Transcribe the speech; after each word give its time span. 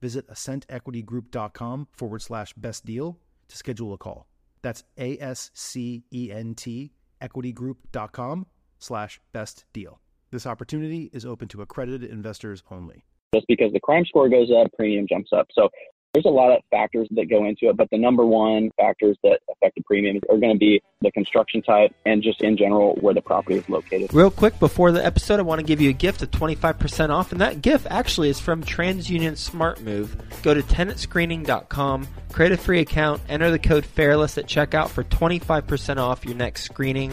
visit 0.00 0.28
ascentequitygroup.com 0.28 1.88
forward 1.92 2.22
slash 2.22 2.52
best 2.54 2.84
deal 2.84 3.18
to 3.48 3.56
schedule 3.56 3.92
a 3.92 3.98
call. 3.98 4.26
That's 4.62 4.84
A 4.98 5.18
S 5.18 5.50
C 5.54 6.04
E 6.12 6.30
N 6.32 6.54
T 6.54 6.92
equitygroup.com 7.20 8.46
slash 8.78 9.20
best 9.32 9.64
deal. 9.72 10.00
This 10.30 10.46
opportunity 10.46 11.10
is 11.12 11.24
open 11.24 11.48
to 11.48 11.62
accredited 11.62 12.10
investors 12.10 12.62
only. 12.70 13.04
Just 13.34 13.46
because 13.46 13.72
the 13.72 13.80
crime 13.80 14.04
score 14.06 14.28
goes 14.28 14.50
up, 14.50 14.72
premium 14.74 15.06
jumps 15.08 15.30
up. 15.36 15.48
So 15.52 15.68
there's 16.12 16.24
a 16.24 16.30
lot 16.30 16.50
of 16.50 16.62
factors 16.70 17.06
that 17.12 17.28
go 17.28 17.44
into 17.44 17.68
it, 17.68 17.76
but 17.76 17.88
the 17.90 17.98
number 17.98 18.24
one 18.24 18.70
factors 18.76 19.16
that 19.22 19.40
affect 19.50 19.76
the 19.76 19.82
premium 19.82 20.20
are 20.30 20.38
going 20.38 20.52
to 20.52 20.58
be 20.58 20.82
the 21.00 21.10
construction 21.12 21.62
type 21.62 21.94
and 22.06 22.22
just 22.22 22.42
in 22.42 22.56
general 22.56 22.94
where 23.00 23.14
the 23.14 23.20
property 23.20 23.56
is 23.56 23.68
located. 23.68 24.12
Real 24.12 24.30
quick 24.30 24.58
before 24.58 24.90
the 24.90 25.04
episode, 25.04 25.38
I 25.38 25.42
want 25.42 25.60
to 25.60 25.66
give 25.66 25.80
you 25.80 25.90
a 25.90 25.94
gift 25.94 26.22
of 26.22 26.30
25% 26.30 27.10
off, 27.10 27.32
and 27.32 27.40
that 27.40 27.62
gift 27.62 27.86
actually 27.90 28.30
is 28.30 28.40
from 28.40 28.62
TransUnion 28.62 29.36
Smart 29.36 29.80
Move. 29.80 30.16
Go 30.42 30.54
to 30.54 30.62
tenantscreening.com, 30.62 32.08
create 32.32 32.52
a 32.52 32.56
free 32.56 32.80
account, 32.80 33.20
enter 33.28 33.50
the 33.50 33.58
code 33.58 33.84
FAIRLESS 33.84 34.38
at 34.38 34.46
checkout 34.46 34.88
for 34.88 35.04
25% 35.04 35.98
off 35.98 36.24
your 36.24 36.34
next 36.34 36.64
screening 36.64 37.12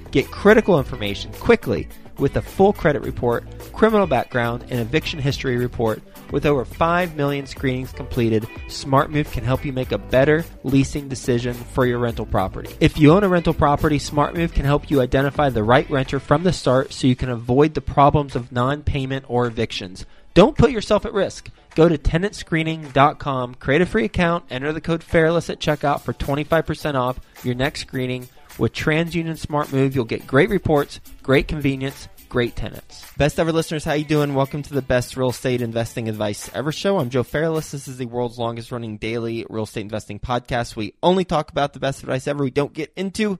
Get 0.11 0.29
critical 0.29 0.77
information 0.77 1.31
quickly 1.33 1.87
with 2.17 2.35
a 2.35 2.41
full 2.41 2.73
credit 2.73 3.01
report, 3.01 3.45
criminal 3.71 4.07
background, 4.07 4.63
and 4.69 4.79
eviction 4.79 5.19
history 5.19 5.57
report. 5.57 6.01
With 6.31 6.45
over 6.45 6.65
5 6.65 7.15
million 7.15 7.45
screenings 7.45 7.91
completed, 7.91 8.43
SmartMove 8.67 9.31
can 9.31 9.43
help 9.43 9.65
you 9.65 9.73
make 9.73 9.91
a 9.91 9.97
better 9.97 10.45
leasing 10.63 11.07
decision 11.07 11.53
for 11.53 11.85
your 11.85 11.97
rental 11.99 12.25
property. 12.25 12.73
If 12.79 12.97
you 12.97 13.11
own 13.11 13.23
a 13.23 13.29
rental 13.29 13.53
property, 13.53 13.99
SmartMove 13.99 14.53
can 14.53 14.65
help 14.65 14.91
you 14.91 15.01
identify 15.01 15.49
the 15.49 15.63
right 15.63 15.89
renter 15.89 16.19
from 16.19 16.43
the 16.43 16.53
start 16.53 16.93
so 16.93 17.07
you 17.07 17.15
can 17.15 17.29
avoid 17.29 17.73
the 17.73 17.81
problems 17.81 18.35
of 18.35 18.51
non 18.51 18.83
payment 18.83 19.25
or 19.27 19.45
evictions. 19.45 20.05
Don't 20.33 20.57
put 20.57 20.71
yourself 20.71 21.05
at 21.05 21.13
risk. 21.13 21.49
Go 21.75 21.89
to 21.89 21.97
tenantscreening.com, 21.97 23.55
create 23.55 23.81
a 23.81 23.85
free 23.85 24.05
account, 24.05 24.45
enter 24.49 24.71
the 24.73 24.81
code 24.81 25.03
FAIRLESS 25.03 25.49
at 25.49 25.59
checkout 25.59 26.01
for 26.01 26.13
25% 26.13 26.95
off 26.95 27.19
your 27.43 27.55
next 27.55 27.81
screening. 27.81 28.27
With 28.61 28.73
TransUnion 28.73 29.39
Smart 29.39 29.73
Move, 29.73 29.95
you'll 29.95 30.05
get 30.05 30.27
great 30.27 30.51
reports, 30.51 30.99
great 31.23 31.47
convenience, 31.47 32.07
great 32.29 32.55
tenants. 32.55 33.11
Best 33.17 33.39
ever 33.39 33.51
listeners, 33.51 33.83
how 33.83 33.93
you 33.93 34.05
doing? 34.05 34.35
Welcome 34.35 34.61
to 34.61 34.75
the 34.75 34.83
best 34.83 35.17
real 35.17 35.31
estate 35.31 35.63
investing 35.63 36.07
advice 36.07 36.47
ever 36.53 36.71
show. 36.71 36.99
I'm 36.99 37.09
Joe 37.09 37.23
Fairless. 37.23 37.71
This 37.71 37.87
is 37.87 37.97
the 37.97 38.05
world's 38.05 38.37
longest 38.37 38.71
running 38.71 38.97
daily 38.97 39.47
real 39.49 39.63
estate 39.63 39.81
investing 39.81 40.19
podcast. 40.19 40.75
We 40.75 40.93
only 41.01 41.25
talk 41.25 41.49
about 41.49 41.73
the 41.73 41.79
best 41.79 42.03
advice 42.03 42.27
ever. 42.27 42.43
We 42.43 42.51
don't 42.51 42.71
get 42.71 42.93
into 42.95 43.39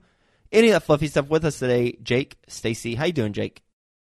any 0.50 0.70
of 0.70 0.72
that 0.72 0.82
fluffy 0.82 1.06
stuff 1.06 1.28
with 1.28 1.44
us 1.44 1.60
today. 1.60 1.92
Jake, 2.02 2.36
Stacy, 2.48 2.96
how 2.96 3.04
you 3.04 3.12
doing, 3.12 3.32
Jake? 3.32 3.62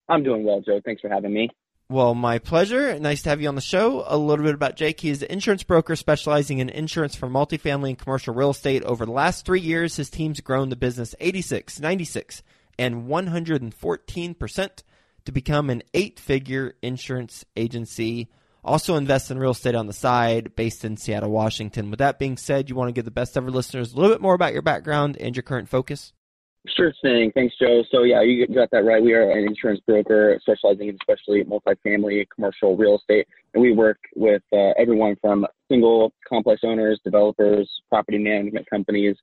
I'm 0.09 0.23
doing 0.23 0.45
well, 0.45 0.61
Joe. 0.61 0.81
Thanks 0.85 1.01
for 1.01 1.09
having 1.09 1.33
me. 1.33 1.51
Well, 1.91 2.15
my 2.15 2.39
pleasure. 2.39 2.97
Nice 3.01 3.23
to 3.23 3.31
have 3.31 3.41
you 3.41 3.49
on 3.49 3.57
the 3.57 3.61
show. 3.61 4.05
A 4.07 4.17
little 4.17 4.45
bit 4.45 4.55
about 4.55 4.77
Jake. 4.77 5.01
He 5.01 5.11
is 5.11 5.25
an 5.25 5.29
insurance 5.33 5.65
broker 5.65 5.97
specializing 5.97 6.61
in 6.61 6.69
insurance 6.69 7.17
for 7.17 7.29
multifamily 7.29 7.89
and 7.89 7.99
commercial 7.99 8.33
real 8.33 8.51
estate. 8.51 8.85
Over 8.85 9.05
the 9.05 9.11
last 9.11 9.45
three 9.45 9.59
years, 9.59 9.97
his 9.97 10.09
team's 10.09 10.41
grown 10.41 10.69
the 10.69 10.77
business 10.77 11.17
86, 11.19 11.81
96, 11.81 12.45
and 12.79 13.09
114% 13.09 14.83
to 15.25 15.33
become 15.33 15.69
an 15.69 15.83
eight 15.93 16.21
figure 16.21 16.75
insurance 16.81 17.45
agency. 17.57 18.29
Also 18.63 18.95
invests 18.95 19.33
in 19.33 19.41
real 19.41 19.51
estate 19.51 19.75
on 19.75 19.89
the 19.89 19.93
side, 19.93 20.55
based 20.55 20.85
in 20.85 20.97
Seattle, 20.97 21.33
Washington. 21.33 21.91
With 21.91 21.99
that 21.99 22.21
being 22.21 22.37
said, 22.37 22.71
you 22.71 22.77
want 22.77 22.87
to 22.87 22.93
give 22.93 23.05
the 23.05 23.11
best 23.11 23.37
ever 23.37 23.51
listeners 23.51 23.93
a 23.93 23.97
little 23.97 24.15
bit 24.15 24.23
more 24.23 24.35
about 24.35 24.53
your 24.53 24.63
background 24.63 25.17
and 25.19 25.35
your 25.35 25.43
current 25.43 25.69
focus? 25.69 26.13
Sure 26.69 26.93
thing. 27.01 27.33
Thanks, 27.35 27.55
Joe. 27.59 27.83
So 27.91 28.03
yeah, 28.03 28.21
you 28.21 28.47
got 28.47 28.71
that 28.73 28.85
right. 28.85 29.03
We 29.03 29.15
are 29.15 29.31
an 29.31 29.47
insurance 29.47 29.81
broker 29.87 30.39
specializing 30.43 30.89
in 30.89 30.97
especially 31.01 31.43
multifamily 31.45 32.27
commercial 32.35 32.77
real 32.77 32.97
estate, 32.97 33.27
and 33.55 33.63
we 33.63 33.73
work 33.73 33.99
with 34.15 34.43
uh, 34.53 34.73
everyone 34.79 35.17
from 35.23 35.47
single 35.71 36.13
complex 36.29 36.61
owners, 36.63 37.01
developers, 37.03 37.69
property 37.89 38.19
management 38.19 38.69
companies, 38.69 39.17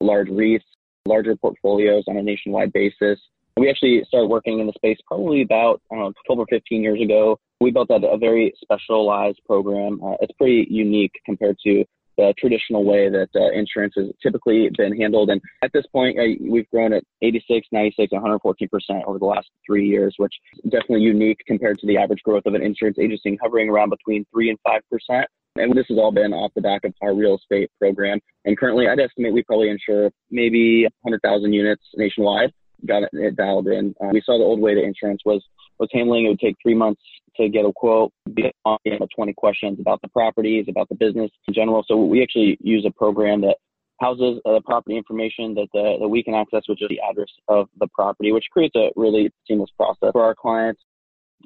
large 0.00 0.28
REITs, 0.28 0.60
larger 1.06 1.34
portfolios 1.34 2.04
on 2.06 2.18
a 2.18 2.22
nationwide 2.22 2.72
basis. 2.72 3.18
We 3.56 3.68
actually 3.68 4.04
started 4.06 4.28
working 4.28 4.60
in 4.60 4.66
the 4.66 4.72
space 4.74 4.98
probably 5.08 5.42
about 5.42 5.82
know 5.90 6.12
12 6.26 6.38
or 6.38 6.46
15 6.50 6.82
years 6.82 7.00
ago. 7.00 7.40
We 7.60 7.72
built 7.72 7.90
out 7.90 8.04
a 8.04 8.16
very 8.16 8.52
specialized 8.60 9.40
program. 9.44 10.00
Uh, 10.04 10.14
it's 10.20 10.32
pretty 10.38 10.68
unique 10.70 11.12
compared 11.24 11.58
to 11.64 11.84
the 12.16 12.34
traditional 12.38 12.84
way 12.84 13.08
that 13.08 13.28
uh, 13.34 13.50
insurance 13.50 13.94
has 13.96 14.06
typically 14.22 14.70
been 14.76 14.96
handled. 14.96 15.30
And 15.30 15.40
at 15.62 15.72
this 15.72 15.86
point, 15.92 16.18
uh, 16.18 16.24
we've 16.40 16.68
grown 16.70 16.92
at 16.92 17.04
86, 17.22 17.66
96, 17.72 18.12
114% 18.12 19.04
over 19.06 19.18
the 19.18 19.24
last 19.24 19.48
three 19.66 19.86
years, 19.86 20.14
which 20.18 20.34
is 20.64 20.70
definitely 20.70 21.02
unique 21.02 21.40
compared 21.46 21.78
to 21.78 21.86
the 21.86 21.98
average 21.98 22.22
growth 22.22 22.46
of 22.46 22.54
an 22.54 22.62
insurance 22.62 22.98
agency 22.98 23.38
hovering 23.42 23.68
around 23.68 23.90
between 23.90 24.24
3 24.32 24.50
and 24.50 24.58
5%. 24.66 25.24
And 25.58 25.74
this 25.76 25.86
has 25.88 25.98
all 25.98 26.12
been 26.12 26.32
off 26.32 26.52
the 26.54 26.60
back 26.60 26.84
of 26.84 26.92
our 27.00 27.14
real 27.14 27.36
estate 27.36 27.70
program. 27.78 28.20
And 28.44 28.58
currently, 28.58 28.88
I'd 28.88 29.00
estimate 29.00 29.32
we 29.32 29.42
probably 29.42 29.70
insure 29.70 30.10
maybe 30.30 30.86
100,000 31.02 31.52
units 31.52 31.82
nationwide. 31.94 32.52
Got 32.84 33.04
it 33.12 33.36
dialed 33.36 33.68
in. 33.68 33.94
Uh, 34.02 34.08
we 34.12 34.20
saw 34.20 34.36
the 34.36 34.44
old 34.44 34.60
way 34.60 34.74
to 34.74 34.82
insurance 34.82 35.22
was 35.24 35.42
was 35.78 35.88
handling. 35.92 36.26
It 36.26 36.28
would 36.28 36.40
take 36.40 36.56
three 36.62 36.74
months 36.74 37.00
to 37.38 37.48
get 37.48 37.64
a 37.64 37.72
quote, 37.72 38.12
be 38.32 38.52
on 38.64 38.78
20 38.84 39.32
questions 39.34 39.78
about 39.80 40.00
the 40.02 40.08
properties, 40.08 40.66
about 40.68 40.88
the 40.88 40.94
business 40.94 41.30
in 41.48 41.54
general. 41.54 41.84
So 41.86 41.96
we 41.96 42.22
actually 42.22 42.58
use 42.60 42.84
a 42.86 42.90
program 42.90 43.40
that 43.42 43.56
houses 44.00 44.40
uh, 44.44 44.54
the 44.54 44.60
property 44.60 44.96
information 44.96 45.54
that, 45.54 45.68
the, 45.72 45.96
that 46.00 46.08
we 46.08 46.22
can 46.22 46.34
access, 46.34 46.62
which 46.66 46.82
is 46.82 46.88
the 46.88 47.00
address 47.00 47.28
of 47.48 47.68
the 47.78 47.88
property, 47.94 48.32
which 48.32 48.44
creates 48.52 48.76
a 48.76 48.90
really 48.96 49.30
seamless 49.46 49.70
process 49.76 50.10
for 50.12 50.22
our 50.22 50.34
clients. 50.34 50.82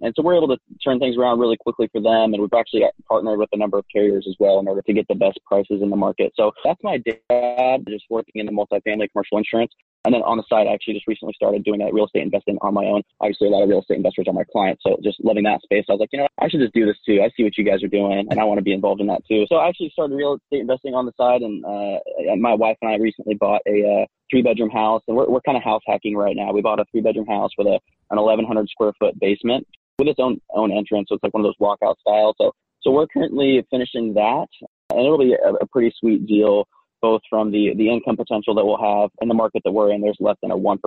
And 0.02 0.14
so 0.16 0.22
we're 0.22 0.36
able 0.36 0.48
to 0.48 0.58
turn 0.82 0.98
things 0.98 1.16
around 1.16 1.40
really 1.40 1.56
quickly 1.56 1.88
for 1.92 2.00
them. 2.00 2.32
And 2.32 2.40
we've 2.40 2.52
actually 2.56 2.84
partnered 3.08 3.38
with 3.38 3.50
a 3.52 3.56
number 3.56 3.78
of 3.78 3.84
carriers 3.92 4.26
as 4.28 4.36
well 4.38 4.58
in 4.58 4.68
order 4.68 4.82
to 4.82 4.92
get 4.92 5.06
the 5.08 5.14
best 5.14 5.38
prices 5.46 5.82
in 5.82 5.90
the 5.90 5.96
market. 5.96 6.32
So 6.36 6.52
that's 6.64 6.80
my 6.82 6.98
job, 6.98 7.82
just 7.88 8.04
working 8.08 8.40
in 8.40 8.46
the 8.46 8.52
multifamily 8.52 9.10
commercial 9.12 9.38
insurance. 9.38 9.72
And 10.04 10.14
then 10.14 10.22
on 10.22 10.38
the 10.38 10.44
side, 10.48 10.66
I 10.66 10.72
actually 10.72 10.94
just 10.94 11.06
recently 11.06 11.34
started 11.36 11.62
doing 11.62 11.80
that 11.80 11.92
real 11.92 12.06
estate 12.06 12.22
investing 12.22 12.56
on 12.62 12.72
my 12.72 12.86
own. 12.86 13.02
Obviously, 13.20 13.48
a 13.48 13.50
lot 13.50 13.62
of 13.62 13.68
real 13.68 13.80
estate 13.80 13.98
investors 13.98 14.24
are 14.28 14.32
my 14.32 14.44
clients. 14.50 14.82
So 14.82 14.96
just 15.04 15.22
loving 15.22 15.44
that 15.44 15.60
space. 15.62 15.84
I 15.88 15.92
was 15.92 16.00
like, 16.00 16.08
you 16.12 16.20
know, 16.20 16.28
I 16.40 16.48
should 16.48 16.60
just 16.60 16.72
do 16.72 16.86
this 16.86 16.96
too. 17.04 17.20
I 17.20 17.28
see 17.36 17.44
what 17.44 17.58
you 17.58 17.64
guys 17.64 17.84
are 17.84 17.92
doing 17.92 18.26
and 18.30 18.40
I 18.40 18.44
want 18.44 18.58
to 18.58 18.64
be 18.64 18.72
involved 18.72 19.02
in 19.02 19.08
that 19.08 19.26
too. 19.28 19.44
So 19.48 19.56
I 19.56 19.68
actually 19.68 19.90
started 19.90 20.16
real 20.16 20.38
estate 20.40 20.62
investing 20.62 20.94
on 20.94 21.04
the 21.04 21.12
side. 21.20 21.42
And 21.42 21.64
uh, 21.64 22.00
my 22.40 22.54
wife 22.54 22.76
and 22.80 22.90
I 22.90 22.96
recently 22.96 23.34
bought 23.34 23.60
a 23.68 24.02
uh, 24.02 24.06
three 24.30 24.40
bedroom 24.40 24.70
house 24.70 25.02
and 25.06 25.16
we're, 25.16 25.28
we're 25.28 25.42
kind 25.42 25.58
of 25.58 25.64
house 25.64 25.82
hacking 25.86 26.16
right 26.16 26.36
now. 26.36 26.52
We 26.52 26.62
bought 26.62 26.80
a 26.80 26.86
three 26.90 27.02
bedroom 27.02 27.26
house 27.26 27.50
with 27.58 27.66
a, 27.66 27.78
an 28.10 28.16
1100 28.16 28.68
square 28.70 28.92
foot 28.98 29.20
basement 29.20 29.66
with 29.98 30.08
its 30.08 30.18
own, 30.18 30.40
own 30.54 30.72
entrance. 30.72 31.08
So 31.10 31.16
it's 31.16 31.22
like 31.22 31.34
one 31.34 31.44
of 31.44 31.52
those 31.52 31.60
walkout 31.60 31.96
styles. 32.00 32.36
So, 32.40 32.52
so 32.80 32.90
we're 32.90 33.06
currently 33.06 33.66
finishing 33.70 34.14
that 34.14 34.48
and 34.88 35.00
it'll 35.00 35.18
be 35.18 35.34
a, 35.34 35.52
a 35.60 35.66
pretty 35.66 35.92
sweet 36.00 36.26
deal 36.26 36.66
both 37.00 37.22
from 37.28 37.50
the, 37.50 37.74
the 37.76 37.90
income 37.90 38.16
potential 38.16 38.54
that 38.54 38.64
we'll 38.64 38.80
have 38.80 39.10
in 39.20 39.28
the 39.28 39.34
market 39.34 39.62
that 39.64 39.72
we're 39.72 39.92
in. 39.92 40.00
There's 40.00 40.16
less 40.20 40.36
than 40.42 40.50
a 40.50 40.56
1% 40.56 40.78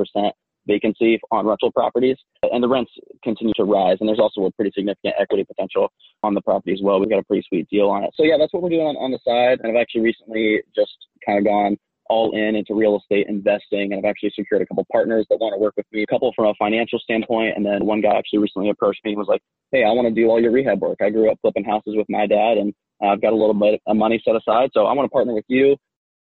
vacancy 0.68 1.19
on 1.31 1.45
rental 1.45 1.71
properties 1.71 2.18
and 2.44 2.63
the 2.63 2.68
rents 2.68 2.92
continue 3.24 3.54
to 3.56 3.63
rise. 3.63 3.98
And 4.00 4.07
there's 4.07 4.19
also 4.19 4.45
a 4.45 4.51
pretty 4.51 4.71
significant 4.74 5.15
equity 5.19 5.44
potential 5.44 5.92
on 6.24 6.33
the 6.33 6.42
property 6.42 6.74
as 6.74 6.80
well. 6.81 7.00
We've 7.00 7.10
got 7.10 7.19
a 7.19 7.24
pretty 7.24 7.45
sweet 7.48 7.68
deal 7.69 7.89
on 7.89 8.04
it. 8.04 8.12
So 8.15 8.24
yeah, 8.24 8.36
that's 8.38 8.54
what 8.54 8.63
we're 8.63 8.69
doing 8.69 8.88
on, 8.88 8.95
on 8.98 9.12
the 9.12 9.19
side. 9.25 9.60
And 9.62 9.71
I've 9.71 9.81
actually 9.81 10.01
recently 10.01 10.62
just 10.75 10.94
kind 11.25 11.38
of 11.38 11.45
gone 11.45 11.77
all 12.10 12.36
in 12.36 12.56
into 12.56 12.74
real 12.74 12.98
estate 12.98 13.27
investing 13.30 13.94
and 13.94 13.95
I've 13.95 14.09
actually 14.09 14.33
secured 14.36 14.62
a 14.62 14.66
couple 14.66 14.86
partners 14.92 15.25
that 15.30 15.39
want 15.39 15.54
to 15.54 15.59
work 15.59 15.74
with 15.77 15.86
me, 15.92 16.04
a 16.04 16.07
couple 16.07 16.31
from 16.36 16.48
a 16.48 16.54
financial 16.59 17.00
standpoint. 17.00 17.56
And 17.56 17.66
then 17.66 17.86
one 17.86 18.01
guy 18.01 18.16
actually 18.16 18.39
recently 18.39 18.69
approached 18.69 19.00
me 19.06 19.12
and 19.12 19.19
was 19.19 19.27
like, 19.27 19.42
Hey, 19.71 19.83
I 19.83 19.92
want 19.92 20.07
to 20.07 20.13
do 20.13 20.27
all 20.27 20.39
your 20.39 20.51
rehab 20.51 20.81
work. 20.81 20.98
I 21.01 21.09
grew 21.09 21.31
up 21.31 21.39
flipping 21.42 21.63
houses 21.63 21.95
with 21.95 22.07
my 22.09 22.27
dad 22.27 22.57
and 22.57 22.74
uh, 23.01 23.07
I've 23.07 23.21
got 23.21 23.33
a 23.33 23.36
little 23.36 23.54
bit 23.54 23.81
of 23.88 23.95
money 23.95 24.21
set 24.24 24.36
aside. 24.36 24.69
So 24.74 24.86
I 24.86 24.94
want 24.94 25.06
to 25.06 25.13
partner 25.13 25.33
with 25.33 25.45
you 25.48 25.77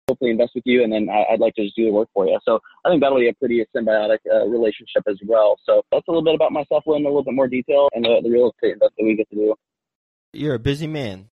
hopefully 0.08 0.32
invest 0.32 0.52
with 0.56 0.64
you, 0.66 0.84
and 0.84 0.92
then 0.92 1.10
I, 1.10 1.26
would 1.32 1.40
like 1.40 1.56
to 1.56 1.64
just 1.64 1.76
do 1.76 1.86
the 1.86 1.92
work 1.92 2.10
for 2.14 2.28
you. 2.28 2.38
So 2.46 2.60
I 2.84 2.90
think 2.90 3.02
that'll 3.02 3.20
be 3.20 3.30
a 3.30 3.34
pretty 3.34 3.66
symbiotic 3.76 4.20
uh, 4.32 4.46
relationship 4.48 5.04
as 5.08 5.18
well. 5.26 5.58
So 5.66 5.82
that's 5.92 6.08
a 6.08 6.12
little 6.12 6.24
bit 6.24 6.36
about 6.36 6.52
myself, 6.52 6.84
in 6.88 6.94
a 6.94 7.08
little 7.08 7.24
bit 7.24 7.34
more 7.34 7.48
detail, 7.48 7.90
and 7.94 8.04
the, 8.04 8.22
the 8.24 8.30
real 8.30 8.52
estate 8.52 8.74
investing 8.74 9.06
we 9.06 9.16
get 9.16 9.30
to 9.30 9.36
do. 9.36 9.56
You're 10.34 10.56
a 10.56 10.60
busy 10.60 10.88
man. 10.88 11.30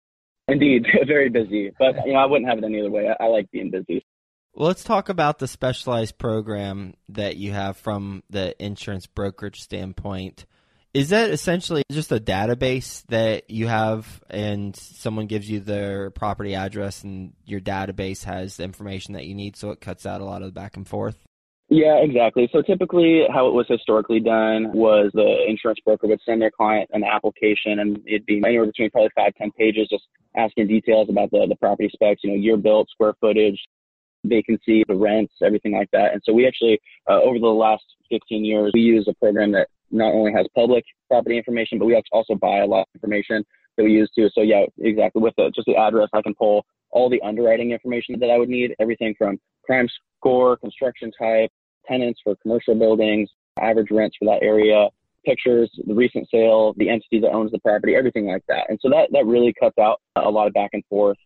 Indeed, 0.47 0.85
very 1.07 1.29
busy. 1.29 1.71
But 1.77 1.95
you 2.05 2.13
know, 2.13 2.19
I 2.19 2.25
wouldn't 2.25 2.49
have 2.49 2.59
it 2.59 2.63
any 2.63 2.79
other 2.79 2.91
way. 2.91 3.07
I, 3.07 3.25
I 3.25 3.27
like 3.27 3.49
being 3.51 3.71
busy. 3.71 4.05
Well, 4.53 4.67
let's 4.67 4.83
talk 4.83 5.07
about 5.07 5.39
the 5.39 5.47
specialized 5.47 6.17
program 6.17 6.95
that 7.07 7.37
you 7.37 7.53
have 7.53 7.77
from 7.77 8.23
the 8.29 8.53
insurance 8.63 9.07
brokerage 9.07 9.61
standpoint. 9.61 10.45
Is 10.93 11.09
that 11.09 11.29
essentially 11.29 11.83
just 11.89 12.11
a 12.11 12.19
database 12.19 13.05
that 13.07 13.49
you 13.49 13.67
have 13.67 14.21
and 14.29 14.75
someone 14.75 15.27
gives 15.27 15.49
you 15.49 15.61
their 15.61 16.11
property 16.11 16.53
address 16.53 17.03
and 17.03 17.31
your 17.45 17.61
database 17.61 18.25
has 18.25 18.57
the 18.57 18.63
information 18.63 19.13
that 19.13 19.25
you 19.25 19.33
need 19.33 19.55
so 19.55 19.71
it 19.71 19.79
cuts 19.79 20.05
out 20.05 20.19
a 20.19 20.25
lot 20.25 20.41
of 20.41 20.49
the 20.49 20.59
back 20.59 20.75
and 20.75 20.85
forth? 20.85 21.15
Yeah, 21.69 22.03
exactly. 22.03 22.49
So 22.51 22.61
typically 22.61 23.23
how 23.31 23.47
it 23.47 23.53
was 23.53 23.65
historically 23.69 24.19
done 24.19 24.73
was 24.73 25.09
the 25.13 25.45
insurance 25.47 25.79
broker 25.85 26.07
would 26.07 26.19
send 26.25 26.41
their 26.41 26.51
client 26.51 26.89
an 26.91 27.05
application 27.05 27.79
and 27.79 28.01
it'd 28.05 28.25
be 28.25 28.41
anywhere 28.45 28.65
between 28.65 28.91
probably 28.91 29.11
five, 29.15 29.33
ten 29.35 29.51
pages 29.51 29.87
just 29.89 30.03
asking 30.35 30.67
details 30.67 31.07
about 31.09 31.31
the, 31.31 31.45
the 31.47 31.55
property 31.55 31.89
specs, 31.93 32.19
you 32.25 32.31
know, 32.31 32.35
year 32.35 32.57
built, 32.57 32.89
square 32.89 33.13
footage, 33.21 33.57
vacancy, 34.25 34.83
the 34.89 34.95
rents, 34.95 35.33
everything 35.41 35.71
like 35.71 35.89
that. 35.91 36.11
And 36.11 36.21
so 36.25 36.33
we 36.33 36.45
actually, 36.45 36.81
uh, 37.09 37.21
over 37.21 37.39
the 37.39 37.47
last 37.47 37.83
15 38.09 38.43
years, 38.43 38.71
we 38.73 38.81
use 38.81 39.07
a 39.07 39.13
program 39.13 39.53
that 39.53 39.69
not 39.91 40.13
only 40.13 40.31
has 40.31 40.45
public 40.55 40.83
property 41.07 41.37
information, 41.37 41.79
but 41.79 41.85
we 41.85 42.01
also 42.11 42.35
buy 42.35 42.59
a 42.59 42.65
lot 42.65 42.81
of 42.81 42.87
information 42.95 43.43
that 43.77 43.83
we 43.83 43.91
use 43.91 44.09
too. 44.15 44.29
So 44.33 44.41
yeah, 44.41 44.65
exactly. 44.79 45.21
With 45.21 45.33
the, 45.37 45.51
just 45.55 45.65
the 45.65 45.75
address, 45.75 46.09
I 46.13 46.21
can 46.21 46.35
pull 46.35 46.65
all 46.91 47.09
the 47.09 47.21
underwriting 47.21 47.71
information 47.71 48.19
that 48.19 48.29
I 48.29 48.37
would 48.37 48.49
need, 48.49 48.75
everything 48.79 49.15
from 49.17 49.39
crime 49.63 49.87
score, 50.17 50.57
construction 50.57 51.11
type, 51.17 51.49
tenants 51.87 52.19
for 52.23 52.35
commercial 52.41 52.75
buildings, 52.75 53.29
average 53.59 53.87
rents 53.91 54.17
for 54.19 54.25
that 54.25 54.43
area, 54.43 54.89
pictures, 55.25 55.69
the 55.87 55.93
recent 55.93 56.27
sale, 56.29 56.73
the 56.77 56.89
entity 56.89 57.19
that 57.19 57.31
owns 57.31 57.51
the 57.51 57.59
property, 57.59 57.95
everything 57.95 58.27
like 58.27 58.43
that. 58.47 58.69
And 58.69 58.79
so 58.81 58.89
that, 58.89 59.09
that 59.11 59.25
really 59.25 59.53
cuts 59.59 59.77
out 59.79 60.01
a 60.15 60.29
lot 60.29 60.47
of 60.47 60.53
back 60.53 60.71
and 60.73 60.83
forth 60.89 61.17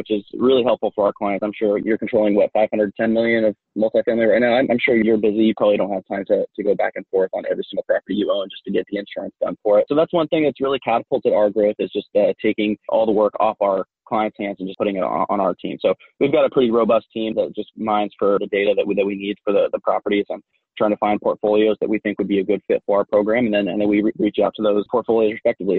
which 0.00 0.10
is 0.10 0.24
really 0.32 0.62
helpful 0.62 0.90
for 0.94 1.04
our 1.04 1.12
clients. 1.12 1.42
I'm 1.44 1.52
sure 1.54 1.76
you're 1.76 1.98
controlling 1.98 2.34
what 2.34 2.50
510 2.54 3.12
million 3.12 3.44
of 3.44 3.54
multifamily 3.76 4.32
right 4.32 4.40
now. 4.40 4.54
I'm, 4.54 4.66
I'm, 4.70 4.78
sure 4.80 4.96
you're 4.96 5.18
busy. 5.18 5.42
You 5.44 5.54
probably 5.54 5.76
don't 5.76 5.92
have 5.92 6.06
time 6.10 6.24
to, 6.28 6.46
to 6.56 6.62
go 6.62 6.74
back 6.74 6.94
and 6.96 7.04
forth 7.08 7.28
on 7.34 7.44
every 7.50 7.64
single 7.68 7.84
property 7.86 8.14
you 8.14 8.32
own 8.32 8.48
just 8.50 8.64
to 8.64 8.70
get 8.70 8.86
the 8.90 8.96
insurance 8.96 9.34
done 9.42 9.58
for 9.62 9.78
it. 9.78 9.84
So 9.90 9.94
that's 9.94 10.14
one 10.14 10.26
thing 10.28 10.44
that's 10.44 10.58
really 10.58 10.78
catapulted 10.78 11.34
our 11.34 11.50
growth 11.50 11.76
is 11.78 11.90
just 11.92 12.08
uh, 12.16 12.32
taking 12.40 12.78
all 12.88 13.04
the 13.04 13.12
work 13.12 13.34
off 13.40 13.58
our 13.60 13.84
clients' 14.06 14.38
hands 14.40 14.56
and 14.58 14.66
just 14.66 14.78
putting 14.78 14.96
it 14.96 15.02
on, 15.02 15.26
on, 15.28 15.38
our 15.38 15.54
team. 15.54 15.76
So 15.82 15.94
we've 16.18 16.32
got 16.32 16.46
a 16.46 16.50
pretty 16.50 16.70
robust 16.70 17.08
team 17.12 17.34
that 17.34 17.52
just 17.54 17.68
mines 17.76 18.12
for 18.18 18.38
the 18.38 18.46
data 18.46 18.72
that 18.74 18.86
we, 18.86 18.94
that 18.94 19.04
we 19.04 19.16
need 19.16 19.36
for 19.44 19.52
the, 19.52 19.68
the 19.70 19.80
properties 19.80 20.24
and 20.30 20.42
trying 20.78 20.92
to 20.92 20.96
find 20.96 21.20
portfolios 21.20 21.76
that 21.82 21.90
we 21.90 21.98
think 21.98 22.18
would 22.18 22.26
be 22.26 22.40
a 22.40 22.44
good 22.44 22.62
fit 22.68 22.82
for 22.86 23.00
our 23.00 23.04
program. 23.04 23.44
And 23.44 23.52
then, 23.52 23.68
and 23.68 23.78
then 23.78 23.88
we 23.88 24.00
re- 24.00 24.12
reach 24.18 24.38
out 24.42 24.54
to 24.56 24.62
those 24.62 24.86
portfolios 24.90 25.34
respectively. 25.34 25.78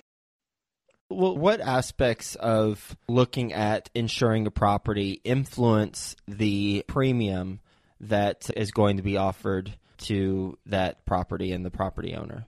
Well, 1.12 1.38
what 1.38 1.60
aspects 1.60 2.36
of 2.36 2.96
looking 3.10 3.52
at 3.52 3.90
insuring 3.94 4.48
a 4.48 4.52
property 4.52 5.20
influence 5.26 6.16
the 6.26 6.86
premium 6.88 7.60
that 8.00 8.50
is 8.56 8.72
going 8.72 8.96
to 8.96 9.04
be 9.04 9.18
offered 9.18 9.74
to 10.06 10.58
that 10.68 11.06
property 11.06 11.52
and 11.52 11.66
the 11.66 11.70
property 11.70 12.16
owner? 12.16 12.46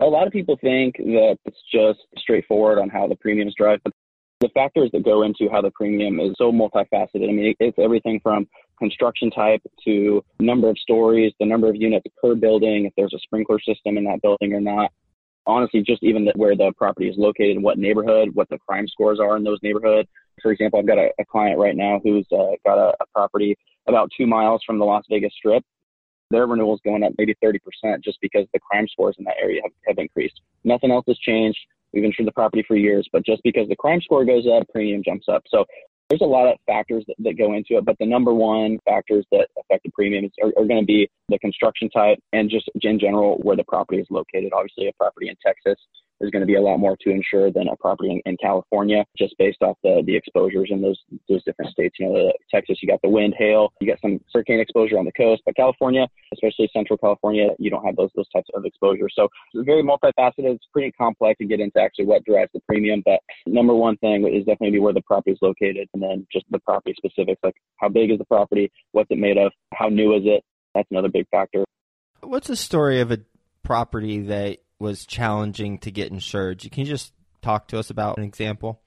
A 0.00 0.06
lot 0.06 0.26
of 0.26 0.32
people 0.32 0.58
think 0.60 0.96
that 0.96 1.38
it's 1.44 1.60
just 1.72 2.00
straightforward 2.18 2.78
on 2.78 2.88
how 2.88 3.06
the 3.06 3.14
premiums 3.14 3.54
drive, 3.56 3.78
but 3.84 3.92
the 4.40 4.48
factors 4.48 4.90
that 4.92 5.04
go 5.04 5.22
into 5.22 5.48
how 5.52 5.60
the 5.60 5.70
premium 5.70 6.18
is 6.18 6.34
so 6.38 6.50
multifaceted. 6.50 7.28
I 7.28 7.32
mean, 7.32 7.54
it's 7.60 7.78
everything 7.78 8.18
from 8.20 8.48
construction 8.78 9.30
type 9.30 9.62
to 9.84 10.24
number 10.40 10.68
of 10.70 10.78
stories, 10.78 11.32
the 11.38 11.46
number 11.46 11.68
of 11.68 11.76
units 11.76 12.06
per 12.20 12.34
building, 12.34 12.86
if 12.86 12.94
there's 12.96 13.14
a 13.14 13.18
sprinkler 13.20 13.60
system 13.60 13.96
in 13.96 14.04
that 14.04 14.22
building 14.22 14.54
or 14.54 14.60
not, 14.60 14.90
honestly, 15.50 15.82
just 15.82 16.02
even 16.02 16.28
where 16.36 16.56
the 16.56 16.72
property 16.76 17.08
is 17.08 17.16
located, 17.18 17.56
and 17.56 17.64
what 17.64 17.78
neighborhood, 17.78 18.30
what 18.34 18.48
the 18.48 18.58
crime 18.58 18.86
scores 18.88 19.20
are 19.20 19.36
in 19.36 19.44
those 19.44 19.58
neighborhoods. 19.62 20.08
For 20.42 20.52
example, 20.52 20.78
I've 20.78 20.86
got 20.86 20.98
a, 20.98 21.10
a 21.18 21.24
client 21.24 21.58
right 21.58 21.76
now 21.76 22.00
who's 22.02 22.26
uh, 22.32 22.56
got 22.64 22.78
a, 22.78 22.94
a 23.00 23.06
property 23.14 23.56
about 23.86 24.10
two 24.16 24.26
miles 24.26 24.62
from 24.66 24.78
the 24.78 24.84
Las 24.84 25.04
Vegas 25.10 25.32
Strip. 25.36 25.62
Their 26.30 26.46
renewal 26.46 26.74
is 26.74 26.80
going 26.84 27.02
up 27.02 27.12
maybe 27.18 27.34
30% 27.42 27.58
just 28.04 28.18
because 28.20 28.46
the 28.52 28.60
crime 28.60 28.86
scores 28.88 29.16
in 29.18 29.24
that 29.24 29.34
area 29.42 29.60
have, 29.64 29.72
have 29.86 29.98
increased. 29.98 30.40
Nothing 30.64 30.92
else 30.92 31.04
has 31.08 31.18
changed. 31.18 31.58
We've 31.92 32.04
insured 32.04 32.28
the 32.28 32.32
property 32.32 32.64
for 32.66 32.76
years, 32.76 33.08
but 33.12 33.26
just 33.26 33.42
because 33.42 33.68
the 33.68 33.76
crime 33.76 34.00
score 34.00 34.24
goes 34.24 34.46
up, 34.46 34.68
premium 34.68 35.02
jumps 35.04 35.26
up. 35.28 35.42
So 35.48 35.64
there's 36.10 36.20
a 36.20 36.24
lot 36.24 36.48
of 36.48 36.58
factors 36.66 37.04
that, 37.06 37.14
that 37.20 37.38
go 37.38 37.54
into 37.54 37.78
it, 37.78 37.84
but 37.84 37.96
the 38.00 38.06
number 38.06 38.34
one 38.34 38.78
factors 38.84 39.24
that 39.30 39.48
affect 39.58 39.84
the 39.84 39.90
premiums 39.90 40.32
are, 40.42 40.48
are 40.58 40.66
going 40.66 40.80
to 40.80 40.86
be 40.86 41.08
the 41.28 41.38
construction 41.38 41.88
type 41.88 42.18
and 42.32 42.50
just 42.50 42.68
in 42.82 42.98
general 42.98 43.38
where 43.38 43.56
the 43.56 43.64
property 43.64 44.00
is 44.00 44.06
located. 44.10 44.52
Obviously, 44.52 44.88
a 44.88 44.92
property 44.94 45.28
in 45.28 45.36
Texas 45.44 45.80
there's 46.20 46.30
going 46.30 46.42
to 46.42 46.46
be 46.46 46.56
a 46.56 46.60
lot 46.60 46.78
more 46.78 46.96
to 47.00 47.10
insure 47.10 47.50
than 47.50 47.68
a 47.68 47.76
property 47.76 48.10
in, 48.10 48.20
in, 48.30 48.36
California, 48.36 49.04
just 49.18 49.34
based 49.38 49.62
off 49.62 49.76
the 49.82 50.02
the 50.06 50.14
exposures 50.14 50.68
in 50.70 50.82
those 50.82 50.98
those 51.28 51.42
different 51.44 51.72
states. 51.72 51.96
You 51.98 52.06
know, 52.06 52.12
the, 52.12 52.34
Texas, 52.50 52.78
you 52.82 52.88
got 52.88 53.00
the 53.02 53.08
wind, 53.08 53.34
hail, 53.38 53.72
you 53.80 53.88
got 53.88 54.00
some 54.00 54.20
hurricane 54.32 54.60
exposure 54.60 54.98
on 54.98 55.04
the 55.04 55.12
coast, 55.12 55.42
but 55.44 55.56
California, 55.56 56.06
especially 56.32 56.68
Central 56.72 56.98
California, 56.98 57.48
you 57.58 57.70
don't 57.70 57.84
have 57.84 57.96
those 57.96 58.10
those 58.14 58.28
types 58.28 58.48
of 58.54 58.64
exposures. 58.64 59.12
So 59.16 59.28
it's 59.54 59.66
very 59.66 59.82
multifaceted. 59.82 60.54
It's 60.54 60.66
pretty 60.72 60.92
complex 60.92 61.38
to 61.38 61.46
get 61.46 61.60
into 61.60 61.80
actually 61.80 62.06
what 62.06 62.24
drives 62.24 62.50
the 62.52 62.60
premium. 62.68 63.02
But 63.04 63.20
number 63.46 63.74
one 63.74 63.96
thing 63.96 64.26
is 64.26 64.44
definitely 64.44 64.78
where 64.78 64.92
the 64.92 65.02
property 65.02 65.32
is 65.32 65.38
located, 65.40 65.88
and 65.94 66.02
then 66.02 66.26
just 66.32 66.44
the 66.50 66.58
property 66.60 66.94
specifics, 66.96 67.40
like 67.42 67.56
how 67.76 67.88
big 67.88 68.10
is 68.10 68.18
the 68.18 68.24
property, 68.26 68.70
what's 68.92 69.10
it 69.10 69.18
made 69.18 69.38
of, 69.38 69.52
how 69.74 69.88
new 69.88 70.14
is 70.14 70.22
it. 70.24 70.44
That's 70.74 70.88
another 70.90 71.08
big 71.08 71.26
factor. 71.30 71.64
What's 72.20 72.48
the 72.48 72.56
story 72.56 73.00
of 73.00 73.10
a 73.10 73.18
property 73.62 74.20
that 74.22 74.58
was 74.80 75.06
challenging 75.06 75.78
to 75.78 75.90
get 75.90 76.10
insured. 76.10 76.60
Can 76.70 76.84
you 76.84 76.86
just 76.86 77.12
talk 77.42 77.68
to 77.68 77.78
us 77.78 77.90
about 77.90 78.18
an 78.18 78.24
example? 78.24 78.80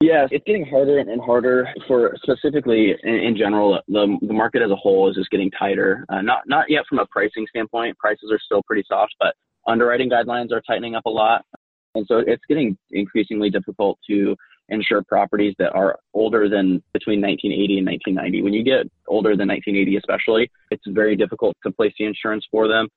Yeah, 0.00 0.26
it's 0.30 0.44
getting 0.46 0.64
harder 0.64 0.98
and 0.98 1.20
harder 1.20 1.68
for 1.86 2.16
specifically 2.22 2.94
in, 3.02 3.14
in 3.14 3.36
general. 3.36 3.78
The, 3.86 4.18
the 4.22 4.32
market 4.32 4.62
as 4.62 4.70
a 4.70 4.76
whole 4.76 5.10
is 5.10 5.16
just 5.16 5.30
getting 5.30 5.50
tighter. 5.50 6.06
Uh, 6.08 6.22
not 6.22 6.44
not 6.46 6.70
yet 6.70 6.84
from 6.88 7.00
a 7.00 7.06
pricing 7.06 7.46
standpoint. 7.50 7.98
Prices 7.98 8.30
are 8.32 8.38
still 8.42 8.62
pretty 8.62 8.82
soft, 8.88 9.14
but 9.20 9.34
underwriting 9.66 10.08
guidelines 10.08 10.52
are 10.52 10.62
tightening 10.62 10.94
up 10.94 11.04
a 11.04 11.10
lot, 11.10 11.44
and 11.94 12.06
so 12.06 12.16
it's 12.26 12.42
getting 12.48 12.78
increasingly 12.90 13.50
difficult 13.50 13.98
to 14.08 14.34
insure 14.70 15.02
properties 15.02 15.54
that 15.58 15.74
are 15.74 15.98
older 16.14 16.48
than 16.48 16.82
between 16.94 17.20
1980 17.20 17.78
and 17.78 17.86
1990. 17.86 18.42
When 18.42 18.54
you 18.54 18.64
get 18.64 18.90
older 19.06 19.36
than 19.36 19.48
1980, 19.48 19.96
especially, 19.96 20.50
it's 20.70 20.84
very 20.86 21.14
difficult 21.16 21.56
to 21.64 21.72
place 21.72 21.92
the 21.98 22.06
insurance 22.06 22.46
for 22.50 22.68
them. 22.68 22.88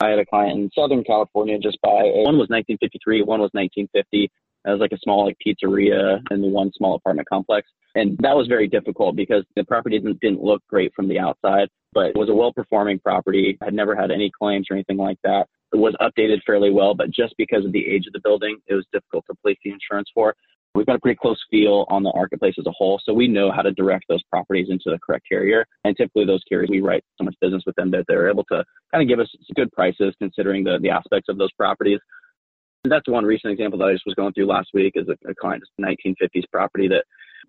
I 0.00 0.08
had 0.08 0.18
a 0.18 0.26
client 0.26 0.58
in 0.58 0.70
Southern 0.74 1.04
California 1.04 1.58
just 1.58 1.80
buy 1.82 2.02
a, 2.04 2.22
one 2.24 2.36
was 2.36 2.48
1953, 2.48 3.22
one 3.22 3.40
was 3.40 3.50
1950. 3.52 4.24
It 4.24 4.70
was 4.70 4.80
like 4.80 4.92
a 4.92 4.98
small 4.98 5.26
like 5.26 5.36
pizzeria 5.44 6.20
and 6.30 6.42
the 6.42 6.48
one 6.48 6.72
small 6.72 6.96
apartment 6.96 7.28
complex. 7.28 7.68
And 7.94 8.18
that 8.18 8.36
was 8.36 8.46
very 8.46 8.68
difficult 8.68 9.16
because 9.16 9.44
the 9.54 9.64
property 9.64 9.98
didn't, 9.98 10.20
didn't 10.20 10.42
look 10.42 10.62
great 10.68 10.92
from 10.94 11.08
the 11.08 11.18
outside, 11.18 11.68
but 11.92 12.06
it 12.06 12.16
was 12.16 12.28
a 12.28 12.34
well 12.34 12.52
performing 12.52 12.98
property. 12.98 13.56
Had 13.62 13.74
never 13.74 13.96
had 13.96 14.10
any 14.10 14.30
claims 14.36 14.66
or 14.70 14.74
anything 14.74 14.98
like 14.98 15.18
that. 15.24 15.46
It 15.72 15.78
was 15.78 15.94
updated 16.00 16.42
fairly 16.44 16.70
well, 16.70 16.94
but 16.94 17.10
just 17.10 17.34
because 17.38 17.64
of 17.64 17.72
the 17.72 17.86
age 17.86 18.06
of 18.06 18.12
the 18.12 18.20
building, 18.20 18.58
it 18.66 18.74
was 18.74 18.86
difficult 18.92 19.24
to 19.30 19.36
place 19.42 19.56
the 19.64 19.70
insurance 19.70 20.10
for. 20.14 20.34
We've 20.76 20.86
got 20.86 20.96
a 20.96 21.00
pretty 21.00 21.18
close 21.20 21.42
feel 21.50 21.86
on 21.88 22.02
the 22.02 22.12
marketplace 22.14 22.54
as 22.58 22.66
a 22.66 22.70
whole, 22.70 23.00
so 23.02 23.14
we 23.14 23.28
know 23.28 23.50
how 23.50 23.62
to 23.62 23.72
direct 23.72 24.04
those 24.08 24.22
properties 24.24 24.68
into 24.68 24.90
the 24.90 24.98
correct 24.98 25.26
carrier. 25.26 25.64
And 25.84 25.96
typically, 25.96 26.26
those 26.26 26.44
carriers, 26.46 26.68
we 26.70 26.82
write 26.82 27.02
so 27.16 27.24
much 27.24 27.34
business 27.40 27.62
with 27.64 27.76
them 27.76 27.90
that 27.92 28.04
they're 28.06 28.28
able 28.28 28.44
to 28.44 28.62
kind 28.92 29.02
of 29.02 29.08
give 29.08 29.18
us 29.18 29.34
good 29.54 29.72
prices 29.72 30.14
considering 30.18 30.64
the, 30.64 30.78
the 30.80 30.90
aspects 30.90 31.28
of 31.30 31.38
those 31.38 31.52
properties. 31.52 31.98
And 32.84 32.92
that's 32.92 33.08
one 33.08 33.24
recent 33.24 33.52
example 33.52 33.78
that 33.78 33.86
I 33.86 33.92
just 33.94 34.06
was 34.06 34.14
going 34.14 34.32
through 34.34 34.46
last 34.46 34.68
week 34.74 34.92
is 34.96 35.08
a, 35.08 35.28
a 35.28 35.34
client's 35.34 35.66
1950s 35.80 36.44
property 36.52 36.88
that 36.88 37.04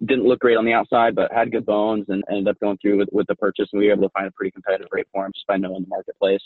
didn't 0.06 0.26
look 0.26 0.40
great 0.40 0.58
on 0.58 0.66
the 0.66 0.74
outside, 0.74 1.14
but 1.14 1.32
had 1.32 1.52
good 1.52 1.66
bones 1.66 2.06
and 2.08 2.24
ended 2.30 2.48
up 2.48 2.60
going 2.60 2.78
through 2.82 2.98
with, 2.98 3.10
with 3.12 3.28
the 3.28 3.36
purchase. 3.36 3.68
And 3.74 3.80
we 3.80 3.88
were 3.88 3.94
able 3.94 4.08
to 4.08 4.14
find 4.14 4.28
a 4.28 4.32
pretty 4.32 4.52
competitive 4.52 4.88
rate 4.92 5.08
for 5.14 5.26
him 5.26 5.32
just 5.36 5.48
by 5.48 5.58
knowing 5.58 5.84
the 5.84 5.90
marketplace. 5.90 6.42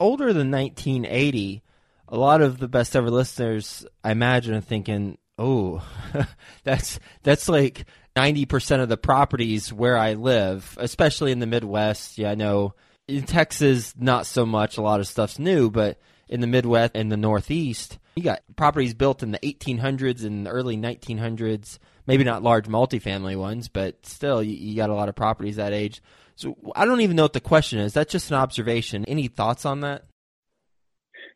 Older 0.00 0.32
than 0.32 0.50
1980, 0.50 1.62
a 2.08 2.16
lot 2.16 2.40
of 2.40 2.58
the 2.58 2.68
best 2.68 2.96
ever 2.96 3.10
listeners, 3.10 3.86
I 4.02 4.10
imagine, 4.10 4.54
are 4.54 4.60
thinking, 4.60 5.18
oh, 5.38 5.86
that's 6.64 6.98
that's 7.22 7.48
like 7.48 7.86
90% 8.16 8.80
of 8.80 8.88
the 8.88 8.96
properties 8.96 9.72
where 9.72 9.96
I 9.96 10.14
live, 10.14 10.76
especially 10.80 11.32
in 11.32 11.40
the 11.40 11.46
Midwest. 11.46 12.18
Yeah, 12.18 12.30
I 12.30 12.34
know 12.34 12.74
in 13.08 13.24
Texas, 13.24 13.94
not 13.98 14.26
so 14.26 14.46
much. 14.46 14.76
A 14.76 14.82
lot 14.82 15.00
of 15.00 15.06
stuff's 15.06 15.38
new, 15.38 15.70
but 15.70 15.98
in 16.28 16.40
the 16.40 16.46
Midwest 16.46 16.92
and 16.94 17.10
the 17.10 17.16
Northeast, 17.16 17.98
you 18.16 18.22
got 18.22 18.42
properties 18.56 18.94
built 18.94 19.22
in 19.22 19.32
the 19.32 19.38
1800s 19.40 20.24
and 20.24 20.46
early 20.48 20.76
1900s. 20.76 21.78
Maybe 22.06 22.24
not 22.24 22.42
large 22.42 22.66
multifamily 22.66 23.36
ones, 23.36 23.68
but 23.68 24.04
still, 24.06 24.42
you, 24.42 24.54
you 24.54 24.76
got 24.76 24.90
a 24.90 24.94
lot 24.94 25.08
of 25.08 25.14
properties 25.14 25.56
that 25.56 25.72
age. 25.72 26.02
So 26.36 26.56
I 26.76 26.84
don't 26.84 27.00
even 27.00 27.16
know 27.16 27.22
what 27.22 27.32
the 27.32 27.40
question 27.40 27.78
is. 27.78 27.94
That's 27.94 28.12
just 28.12 28.30
an 28.30 28.36
observation. 28.36 29.04
Any 29.06 29.28
thoughts 29.28 29.64
on 29.64 29.80
that? 29.80 30.04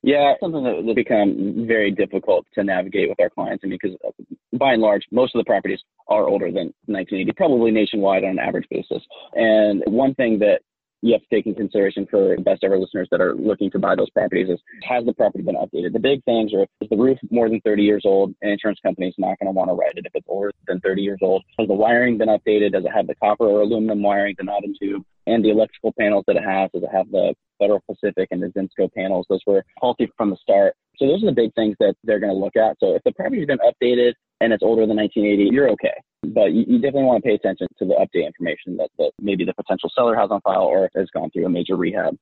Yeah, 0.02 0.34
something 0.40 0.62
that 0.62 0.76
has 0.76 0.94
become 0.94 1.66
very 1.66 1.90
difficult 1.90 2.46
to 2.54 2.62
navigate 2.62 3.08
with 3.08 3.18
our 3.20 3.30
clients. 3.30 3.62
I 3.64 3.66
mean, 3.66 3.78
because 3.82 3.98
uh, 4.06 4.10
by 4.56 4.72
and 4.72 4.82
large, 4.82 5.02
most 5.10 5.34
of 5.34 5.40
the 5.40 5.44
properties 5.44 5.80
are 6.06 6.28
older 6.28 6.46
than 6.46 6.72
1980, 6.86 7.32
probably 7.32 7.72
nationwide 7.72 8.22
on 8.22 8.30
an 8.30 8.38
average 8.38 8.66
basis. 8.70 9.02
And 9.34 9.82
one 9.86 10.14
thing 10.14 10.38
that 10.38 10.60
you 11.00 11.12
have 11.12 11.22
to 11.22 11.28
take 11.30 11.46
in 11.46 11.54
consideration 11.54 12.06
for 12.10 12.36
best 12.38 12.64
ever 12.64 12.78
listeners 12.78 13.08
that 13.10 13.20
are 13.20 13.34
looking 13.34 13.70
to 13.70 13.78
buy 13.78 13.94
those 13.94 14.10
properties 14.10 14.48
is 14.48 14.60
has 14.82 15.04
the 15.04 15.12
property 15.12 15.42
been 15.42 15.56
updated? 15.56 15.92
The 15.92 16.00
big 16.00 16.24
things 16.24 16.52
are 16.54 16.66
is 16.80 16.88
the 16.88 16.96
roof 16.96 17.18
more 17.30 17.48
than 17.48 17.60
30 17.60 17.82
years 17.82 18.02
old? 18.04 18.34
An 18.42 18.50
insurance 18.50 18.80
company 18.82 19.08
is 19.08 19.14
not 19.18 19.38
going 19.38 19.46
to 19.46 19.52
want 19.52 19.70
to 19.70 19.74
write 19.74 19.96
it 19.96 20.06
if 20.06 20.12
it's 20.14 20.26
older 20.28 20.52
than 20.66 20.80
30 20.80 21.02
years 21.02 21.18
old. 21.22 21.42
Has 21.58 21.68
the 21.68 21.74
wiring 21.74 22.18
been 22.18 22.28
updated? 22.28 22.72
Does 22.72 22.84
it 22.84 22.92
have 22.92 23.06
the 23.06 23.14
copper 23.16 23.46
or 23.46 23.62
aluminum 23.62 24.02
wiring, 24.02 24.34
the 24.38 24.44
knob 24.44 24.64
and 24.64 24.76
tube, 24.80 25.04
and 25.28 25.44
the 25.44 25.50
electrical 25.50 25.92
panels 25.98 26.24
that 26.26 26.36
it 26.36 26.44
has? 26.44 26.70
Does 26.72 26.82
it 26.82 26.90
have 26.92 27.10
the 27.10 27.34
Federal 27.58 27.82
Pacific 27.88 28.28
and 28.30 28.42
the 28.42 28.48
Zinsco 28.48 28.92
panels? 28.92 29.26
Those 29.28 29.40
were 29.46 29.64
faulty 29.80 30.10
from 30.16 30.30
the 30.30 30.36
start. 30.36 30.74
So 30.96 31.06
those 31.06 31.22
are 31.22 31.26
the 31.26 31.32
big 31.32 31.54
things 31.54 31.76
that 31.80 31.94
they're 32.04 32.18
going 32.18 32.32
to 32.32 32.38
look 32.38 32.56
at. 32.56 32.76
So 32.80 32.94
if 32.94 33.02
the 33.04 33.12
property's 33.12 33.46
been 33.46 33.58
updated 33.58 34.14
and 34.40 34.52
it's 34.52 34.62
older 34.62 34.86
than 34.86 34.96
1980, 34.96 35.54
you're 35.54 35.70
okay. 35.70 35.94
But 36.22 36.52
you, 36.52 36.64
you 36.66 36.78
definitely 36.78 37.04
want 37.04 37.22
to 37.22 37.28
pay 37.28 37.34
attention 37.34 37.68
to 37.78 37.84
the 37.84 37.94
update 37.94 38.26
information 38.26 38.76
that, 38.78 38.90
that 38.98 39.12
maybe 39.20 39.44
the 39.44 39.54
potential 39.54 39.90
seller 39.94 40.16
has 40.16 40.30
on 40.30 40.40
file 40.40 40.62
or 40.62 40.90
has 40.96 41.08
gone 41.14 41.30
through 41.30 41.46
a 41.46 41.48
major 41.48 41.76
rehab. 41.76 42.16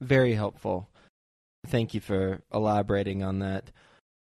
Very 0.00 0.34
helpful. 0.34 0.88
Thank 1.66 1.94
you 1.94 2.00
for 2.00 2.42
elaborating 2.54 3.22
on 3.22 3.40
that. 3.40 3.70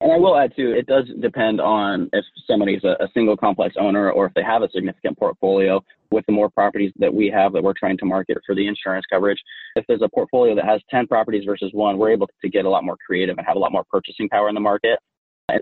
And 0.03 0.11
I 0.11 0.17
will 0.17 0.37
add 0.37 0.55
too, 0.57 0.73
it 0.73 0.87
does 0.87 1.05
depend 1.21 1.61
on 1.61 2.09
if 2.15 2.25
somebody's 2.47 2.83
a, 2.85 2.97
a, 3.05 3.09
single 3.13 3.37
complex 3.37 3.75
owner 3.79 4.11
or 4.11 4.27
if 4.27 4.33
they 4.33 4.43
have 4.43 4.63
a 4.63 4.71
significant 4.71 5.19
portfolio. 5.19 5.85
With 6.11 6.25
the 6.27 6.33
more 6.33 6.49
properties 6.49 6.91
that 6.99 7.13
we 7.13 7.29
have 7.29 7.53
that 7.53 7.63
we're 7.63 7.75
trying 7.79 7.97
to 7.99 8.05
market 8.05 8.39
for 8.45 8.55
the 8.55 8.67
insurance 8.67 9.05
coverage, 9.13 9.39
if 9.77 9.85
there's 9.87 10.03
a 10.03 10.09
portfolio 10.09 10.57
that 10.57 10.65
has 10.65 10.81
10 10.91 11.07
properties 11.07 11.45
versus 11.45 11.71
one, 11.73 11.99
we're 11.99 12.11
able 12.11 12.29
to 12.43 12.49
get 12.49 12.65
a 12.65 12.69
lot 12.69 12.83
more 12.83 12.97
creative 13.07 13.39
and 13.39 13.47
have 13.47 13.55
a 13.55 13.61
lot 13.61 13.71
more 13.71 13.85
purchasing 13.85 14.29
power 14.29 14.49
in 14.49 14.55
the 14.55 14.61
market. 14.61 14.99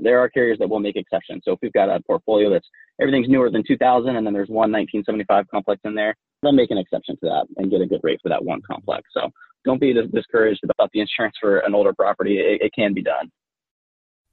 There 0.03 0.19
are 0.21 0.29
carriers 0.31 0.59
that 0.59 0.69
will 0.69 0.81
make 0.81 0.97
exceptions. 0.97 1.43
So 1.45 1.53
if 1.53 1.59
we've 1.61 1.73
got 1.73 1.91
a 1.91 2.01
portfolio 2.01 2.49
that's 2.51 2.67
everything's 3.01 3.29
newer 3.29 3.51
than 3.51 3.63
2000 3.67 4.17
and 4.17 4.27
then 4.27 4.33
there's 4.33 4.49
one 4.49 4.73
1975 4.73 5.49
complex 5.49 5.81
in 5.85 5.95
there, 5.95 6.15
they'll 6.43 6.53
make 6.53 6.71
an 6.71 6.79
exception 6.79 7.17
to 7.17 7.27
that 7.27 7.47
and 7.57 7.71
get 7.71 7.81
a 7.81 7.87
good 7.87 8.01
rate 8.03 8.21
for 8.23 8.29
that 8.29 8.43
one 8.43 8.63
complex. 8.63 9.03
So 9.13 9.31
don't 9.65 9.81
be 9.81 9.93
discouraged 9.93 10.61
about 10.65 10.91
the 10.93 11.01
insurance 11.01 11.37
for 11.41 11.59
an 11.59 11.75
older 11.75 11.93
property. 11.93 12.39
It, 12.39 12.63
it 12.63 12.73
can 12.75 12.95
be 12.95 13.03
done. 13.03 13.31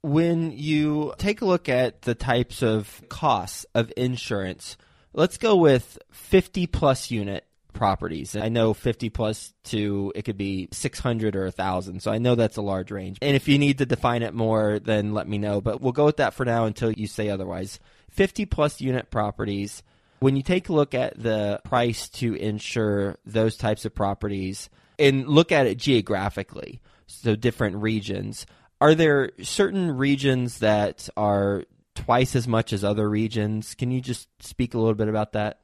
When 0.06 0.52
you 0.52 1.16
take 1.18 1.42
a 1.42 1.46
look 1.46 1.68
at 1.68 2.04
the 2.04 2.14
types 2.14 2.62
of 2.62 3.04
costs 3.10 3.66
of 3.74 3.92
insurance, 3.98 4.78
let's 5.14 5.40
go 5.40 5.56
with 5.56 5.98
50 6.12 6.68
plus 6.68 7.10
unit 7.10 7.44
properties. 7.74 8.36
I 8.36 8.50
know 8.50 8.76
50 8.76 9.10
plus 9.10 9.56
to 9.64 10.14
it 10.14 10.22
could 10.22 10.38
be 10.38 10.70
600 10.72 11.36
or 11.36 11.46
1000. 11.46 12.04
So 12.04 12.12
I 12.12 12.20
know 12.20 12.36
that's 12.36 12.58
a 12.58 12.62
large 12.62 12.92
range. 12.92 13.18
And 13.20 13.36
if 13.36 13.48
you 13.48 13.58
need 13.58 13.80
to 13.80 13.88
define 13.88 14.22
it 14.22 14.36
more, 14.36 14.78
then 14.78 15.16
let 15.16 15.28
me 15.28 15.40
know. 15.40 15.60
But 15.60 15.82
we'll 15.82 15.92
go 15.92 16.06
with 16.06 16.18
that 16.18 16.36
for 16.36 16.46
now 16.46 16.66
until 16.66 16.92
you 16.92 17.08
say 17.08 17.30
otherwise. 17.30 17.80
50 18.12 18.46
plus 18.46 18.80
unit 18.80 19.10
properties. 19.10 19.82
When 20.20 20.36
you 20.36 20.44
take 20.44 20.70
a 20.70 20.74
look 20.74 20.94
at 20.94 21.18
the 21.18 21.62
price 21.64 22.10
to 22.10 22.36
insure 22.36 23.18
those 23.26 23.58
types 23.58 23.86
of 23.86 23.96
properties 23.96 24.70
and 25.00 25.28
look 25.28 25.52
at 25.52 25.66
it 25.66 25.80
geographically, 25.80 26.80
so 27.08 27.36
different 27.36 27.78
regions, 27.78 28.46
are 28.86 28.94
there 28.94 29.32
certain 29.42 29.98
regions 29.98 30.60
that 30.60 31.10
are 31.18 31.64
twice 31.96 32.36
as 32.36 32.48
much 32.48 32.72
as 32.72 32.84
other 32.84 33.10
regions? 33.10 33.74
Can 33.74 33.90
you 33.90 34.00
just 34.00 34.28
speak 34.44 34.76
a 34.76 34.78
little 34.78 34.94
bit 34.94 35.08
about 35.08 35.32
that? 35.32 35.60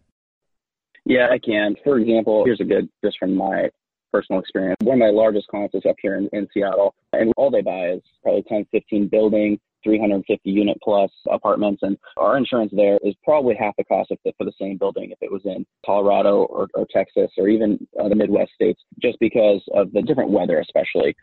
Yeah, 1.06 1.28
I 1.30 1.38
can. 1.38 1.76
For 1.84 2.00
example, 2.00 2.44
here's 2.46 2.62
a 2.62 2.64
good 2.64 2.90
just 3.06 3.20
from 3.20 3.36
my 3.36 3.70
personal 4.12 4.42
experience. 4.42 4.78
One 4.82 4.96
of 4.96 5.00
my 5.00 5.12
largest 5.12 5.50
clients 5.50 5.76
is 5.76 5.84
up 5.88 5.98
here 6.02 6.16
in, 6.16 6.30
in 6.34 6.48
Seattle, 6.52 6.96
and 7.14 7.32
all 7.38 7.52
they 7.52 7.62
buy 7.62 7.92
is 7.92 8.02
probably 8.24 8.42
10, 8.50 8.66
15 8.72 9.08
building, 9.10 9.60
350 9.84 10.50
unit 10.50 10.80
plus 10.84 11.12
apartments. 11.30 11.84
And 11.84 12.00
our 12.18 12.38
insurance 12.38 12.72
there 12.76 12.98
is 13.04 13.14
probably 13.24 13.54
half 13.54 13.76
the 13.78 13.84
cost 13.84 14.10
of 14.10 14.18
the, 14.26 14.34
for 14.36 14.46
the 14.46 14.54
same 14.60 14.78
building 14.78 15.12
if 15.12 15.20
it 15.22 15.32
was 15.32 15.44
in 15.46 15.64
Colorado 15.86 16.46
or, 16.46 16.70
or 16.74 16.88
Texas 16.92 17.30
or 17.38 17.50
even 17.50 17.88
uh, 18.00 18.10
the 18.10 18.16
Midwest 18.16 18.52
states, 18.56 18.82
just 19.00 19.20
because 19.20 19.62
of 19.76 19.92
the 19.92 20.02
different 20.02 20.32
weather, 20.32 20.60
especially. 20.60 21.16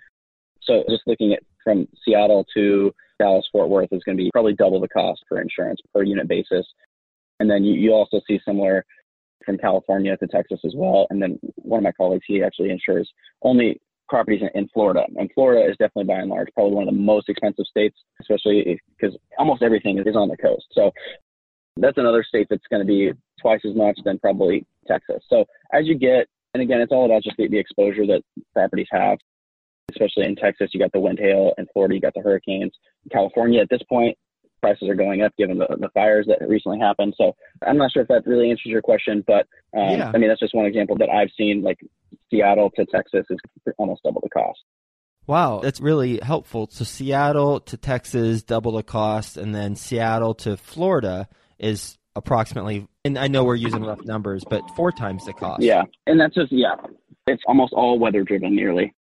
So 0.69 0.85
just 0.89 1.03
looking 1.07 1.33
at 1.33 1.43
from 1.65 1.89
Seattle 2.05 2.47
to 2.55 2.93
Dallas 3.19 3.47
Fort 3.51 3.69
Worth 3.69 3.89
is 3.93 4.03
going 4.05 4.17
to 4.17 4.23
be 4.23 4.31
probably 4.33 4.55
double 4.55 4.81
the 4.81 4.89
cost 4.89 5.21
for 5.29 5.41
insurance 5.41 5.81
per 5.93 6.03
unit 6.03 6.29
basis. 6.29 6.67
And 7.41 7.51
then 7.51 7.65
you, 7.65 7.75
you 7.75 7.93
also 7.93 8.21
see 8.27 8.39
similar 8.45 8.85
from 9.45 9.59
California 9.59 10.17
to 10.17 10.27
Texas 10.27 10.61
as 10.65 10.75
well. 10.77 11.07
And 11.11 11.21
then 11.21 11.39
one 11.57 11.79
of 11.79 11.85
my 11.85 11.93
colleagues, 11.93 12.25
he 12.27 12.43
actually 12.43 12.71
insures 12.71 13.11
only 13.43 13.81
properties 14.09 14.43
in, 14.43 14.51
in 14.55 14.69
Florida. 14.69 15.05
And 15.17 15.31
Florida 15.35 15.69
is 15.69 15.77
definitely 15.79 16.05
by 16.05 16.21
and 16.21 16.31
large 16.31 16.49
probably 16.55 16.75
one 16.75 16.89
of 16.89 16.95
the 16.95 17.01
most 17.01 17.29
expensive 17.29 17.67
states, 17.67 17.97
especially 18.21 18.81
because 18.99 19.17
almost 19.39 19.63
everything 19.63 19.99
is 19.99 20.17
on 20.17 20.29
the 20.29 20.37
coast. 20.37 20.67
So 20.73 20.91
that's 21.77 21.99
another 21.99 22.25
state 22.25 22.49
that's 22.51 22.67
going 22.71 22.85
to 22.85 22.87
be 22.87 23.13
twice 23.41 23.61
as 23.69 23.75
much 23.75 23.99
than 24.05 24.19
probably 24.19 24.67
Texas. 24.87 25.23
So 25.29 25.45
as 25.73 25.87
you 25.87 25.97
get, 25.97 26.27
and 26.55 26.63
again, 26.63 26.81
it's 26.81 26.93
all 26.93 27.05
about 27.05 27.23
just 27.23 27.37
the, 27.37 27.49
the 27.49 27.59
exposure 27.59 28.07
that 28.07 28.23
properties 28.53 28.89
have. 28.91 29.19
Especially 29.90 30.25
in 30.25 30.37
Texas, 30.37 30.71
you 30.73 30.80
got 30.80 30.92
the 30.92 31.00
wind 31.00 31.18
hail. 31.18 31.52
In 31.59 31.66
Florida, 31.73 31.95
you 31.95 32.00
got 32.00 32.14
the 32.14 32.21
hurricanes. 32.21 32.73
In 33.04 33.11
California, 33.11 33.61
at 33.61 33.68
this 33.71 33.83
point, 33.88 34.16
prices 34.61 34.88
are 34.88 34.95
going 34.95 35.23
up 35.23 35.33
given 35.38 35.59
the, 35.59 35.66
the 35.78 35.88
fires 35.95 36.26
that 36.26 36.47
recently 36.47 36.78
happened. 36.78 37.14
So 37.16 37.35
I'm 37.66 37.78
not 37.78 37.92
sure 37.92 38.02
if 38.02 38.09
that 38.09 38.26
really 38.26 38.50
answers 38.50 38.66
your 38.66 38.83
question, 38.83 39.25
but 39.26 39.47
um, 39.76 39.99
yeah. 39.99 40.12
I 40.14 40.18
mean, 40.18 40.28
that's 40.28 40.40
just 40.40 40.54
one 40.54 40.66
example 40.66 40.97
that 40.99 41.09
I've 41.09 41.30
seen 41.37 41.62
like 41.62 41.78
Seattle 42.30 42.71
to 42.76 42.85
Texas 42.87 43.25
is 43.30 43.38
almost 43.78 44.02
double 44.02 44.21
the 44.21 44.30
cost. 44.30 44.59
Wow, 45.26 45.61
that's 45.62 45.80
really 45.80 46.18
helpful. 46.23 46.68
So 46.71 46.85
Seattle 46.85 47.61
to 47.61 47.76
Texas, 47.76 48.42
double 48.42 48.73
the 48.73 48.83
cost, 48.83 49.37
and 49.37 49.54
then 49.54 49.76
Seattle 49.76 50.35
to 50.37 50.57
Florida 50.57 51.28
is 51.59 51.99
approximately, 52.16 52.88
and 53.04 53.18
I 53.18 53.28
know 53.28 53.45
we're 53.45 53.54
using 53.54 53.85
rough 53.85 54.04
numbers, 54.04 54.45
but 54.49 54.62
four 54.75 54.90
times 54.90 55.26
the 55.26 55.35
cost. 55.35 55.62
Yeah, 55.62 55.83
and 56.07 56.18
that's 56.18 56.35
just, 56.35 56.50
yeah, 56.50 56.75
it's 57.26 57.42
almost 57.47 57.75
all 57.75 57.99
weather 57.99 58.25
driven 58.25 58.57
nearly. 58.57 58.95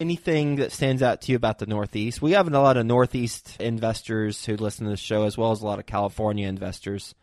Anything 0.00 0.56
that 0.56 0.72
stands 0.72 1.02
out 1.02 1.22
to 1.22 1.30
you 1.30 1.36
about 1.36 1.60
the 1.60 1.66
Northeast? 1.66 2.20
We 2.20 2.32
have 2.32 2.52
a 2.52 2.60
lot 2.60 2.76
of 2.76 2.84
Northeast 2.84 3.56
investors 3.60 4.44
who 4.44 4.56
listen 4.56 4.86
to 4.86 4.90
the 4.90 4.96
show, 4.96 5.22
as 5.22 5.38
well 5.38 5.52
as 5.52 5.62
a 5.62 5.66
lot 5.66 5.78
of 5.78 5.86
California 5.86 6.48
investors. 6.48 7.14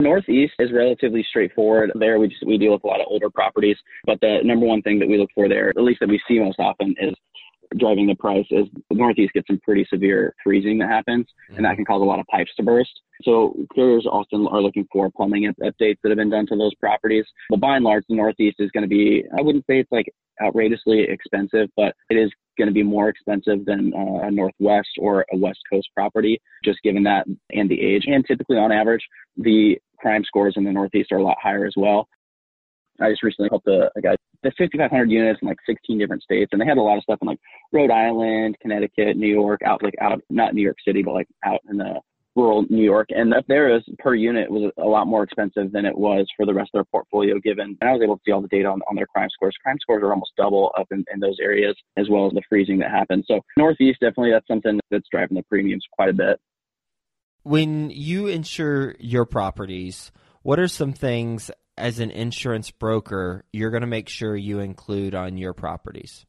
Northeast 0.00 0.52
is 0.60 0.70
relatively 0.72 1.26
straightforward. 1.28 1.90
There, 1.96 2.20
we 2.20 2.28
just, 2.28 2.46
we 2.46 2.56
deal 2.56 2.70
with 2.70 2.84
a 2.84 2.86
lot 2.86 3.00
of 3.00 3.06
older 3.10 3.30
properties, 3.30 3.76
but 4.06 4.20
the 4.20 4.38
number 4.44 4.64
one 4.64 4.80
thing 4.82 5.00
that 5.00 5.08
we 5.08 5.18
look 5.18 5.30
for 5.34 5.48
there, 5.48 5.70
at 5.70 5.82
least 5.82 5.98
that 5.98 6.08
we 6.08 6.20
see 6.28 6.38
most 6.38 6.60
often, 6.60 6.94
is 7.00 7.14
driving 7.76 8.06
the 8.06 8.14
price. 8.14 8.46
Is 8.50 8.68
the 8.88 8.94
Northeast 8.96 9.32
gets 9.32 9.48
some 9.48 9.58
pretty 9.64 9.84
severe 9.92 10.36
freezing 10.44 10.78
that 10.78 10.88
happens, 10.88 11.26
mm-hmm. 11.26 11.56
and 11.56 11.64
that 11.64 11.70
mm-hmm. 11.70 11.78
can 11.78 11.84
cause 11.84 12.00
a 12.00 12.04
lot 12.04 12.20
of 12.20 12.26
pipes 12.28 12.52
to 12.58 12.62
burst. 12.62 12.92
So 13.22 13.56
carriers 13.74 14.06
often 14.08 14.46
are 14.46 14.62
looking 14.62 14.86
for 14.92 15.10
plumbing 15.10 15.52
updates 15.60 15.96
that 16.04 16.10
have 16.10 16.16
been 16.16 16.30
done 16.30 16.46
to 16.46 16.56
those 16.56 16.76
properties. 16.76 17.24
But 17.50 17.58
by 17.58 17.74
and 17.74 17.84
large, 17.84 18.04
the 18.08 18.14
Northeast 18.14 18.60
is 18.60 18.70
going 18.70 18.84
to 18.84 18.88
be, 18.88 19.24
I 19.36 19.42
wouldn't 19.42 19.66
say 19.66 19.80
it's 19.80 19.90
like 19.90 20.14
outrageously 20.42 21.06
expensive, 21.08 21.68
but 21.76 21.94
it 22.10 22.16
is 22.16 22.30
going 22.56 22.68
to 22.68 22.74
be 22.74 22.82
more 22.82 23.08
expensive 23.08 23.64
than 23.64 23.92
uh, 23.94 24.26
a 24.26 24.30
Northwest 24.30 24.88
or 24.98 25.24
a 25.32 25.36
West 25.36 25.60
Coast 25.70 25.88
property, 25.94 26.40
just 26.64 26.82
given 26.82 27.02
that 27.04 27.26
and 27.50 27.70
the 27.70 27.80
age. 27.80 28.04
And 28.06 28.24
typically, 28.26 28.56
on 28.56 28.72
average, 28.72 29.02
the 29.36 29.78
crime 29.98 30.24
scores 30.24 30.54
in 30.56 30.64
the 30.64 30.72
Northeast 30.72 31.12
are 31.12 31.18
a 31.18 31.22
lot 31.22 31.36
higher 31.40 31.64
as 31.64 31.74
well. 31.76 32.08
I 33.00 33.10
just 33.10 33.22
recently 33.22 33.48
helped 33.50 33.68
a, 33.68 33.90
a 33.96 34.00
guy 34.00 34.16
the 34.42 34.52
5,500 34.56 35.10
units 35.10 35.40
in 35.42 35.48
like 35.48 35.58
16 35.66 35.98
different 35.98 36.22
states, 36.22 36.50
and 36.52 36.60
they 36.60 36.66
had 36.66 36.78
a 36.78 36.82
lot 36.82 36.96
of 36.96 37.02
stuff 37.02 37.18
in 37.20 37.28
like 37.28 37.40
Rhode 37.72 37.90
Island, 37.90 38.56
Connecticut, 38.60 39.16
New 39.16 39.28
York, 39.28 39.60
out 39.64 39.82
like 39.82 39.94
out 40.00 40.20
not 40.30 40.54
New 40.54 40.62
York 40.62 40.76
City, 40.86 41.02
but 41.02 41.14
like 41.14 41.28
out 41.44 41.60
in 41.68 41.76
the 41.76 42.00
rural 42.38 42.64
New 42.70 42.84
York. 42.84 43.08
And 43.10 43.34
up 43.34 43.44
there 43.48 43.74
is 43.76 43.82
per 43.98 44.14
unit 44.14 44.50
was 44.50 44.72
a 44.78 44.86
lot 44.86 45.06
more 45.06 45.24
expensive 45.24 45.72
than 45.72 45.84
it 45.84 45.98
was 45.98 46.26
for 46.36 46.46
the 46.46 46.54
rest 46.54 46.70
of 46.72 46.78
their 46.78 46.84
portfolio. 46.84 47.38
Given, 47.40 47.76
and 47.80 47.90
I 47.90 47.92
was 47.92 48.02
able 48.02 48.16
to 48.16 48.22
see 48.24 48.32
all 48.32 48.40
the 48.40 48.48
data 48.48 48.68
on, 48.68 48.80
on 48.88 48.96
their 48.96 49.06
crime 49.06 49.28
scores. 49.30 49.56
Crime 49.62 49.78
scores 49.80 50.02
are 50.02 50.12
almost 50.12 50.32
double 50.36 50.72
up 50.78 50.86
in, 50.90 51.04
in 51.12 51.20
those 51.20 51.36
areas, 51.42 51.76
as 51.96 52.08
well 52.08 52.26
as 52.26 52.32
the 52.32 52.42
freezing 52.48 52.78
that 52.78 52.90
happened. 52.90 53.24
So 53.26 53.40
Northeast 53.56 53.98
definitely 54.00 54.30
that's 54.30 54.46
something 54.46 54.78
that's 54.90 55.08
driving 55.10 55.36
the 55.36 55.42
premiums 55.42 55.84
quite 55.92 56.10
a 56.10 56.14
bit. 56.14 56.40
When 57.42 57.90
you 57.90 58.26
insure 58.26 58.94
your 58.98 59.24
properties, 59.24 60.12
what 60.42 60.58
are 60.58 60.68
some 60.68 60.92
things 60.92 61.50
as 61.76 61.98
an 61.98 62.10
insurance 62.10 62.70
broker 62.70 63.44
you're 63.52 63.70
going 63.70 63.82
to 63.82 63.86
make 63.86 64.08
sure 64.08 64.36
you 64.36 64.60
include 64.60 65.14
on 65.14 65.36
your 65.36 65.54
properties? 65.54 66.26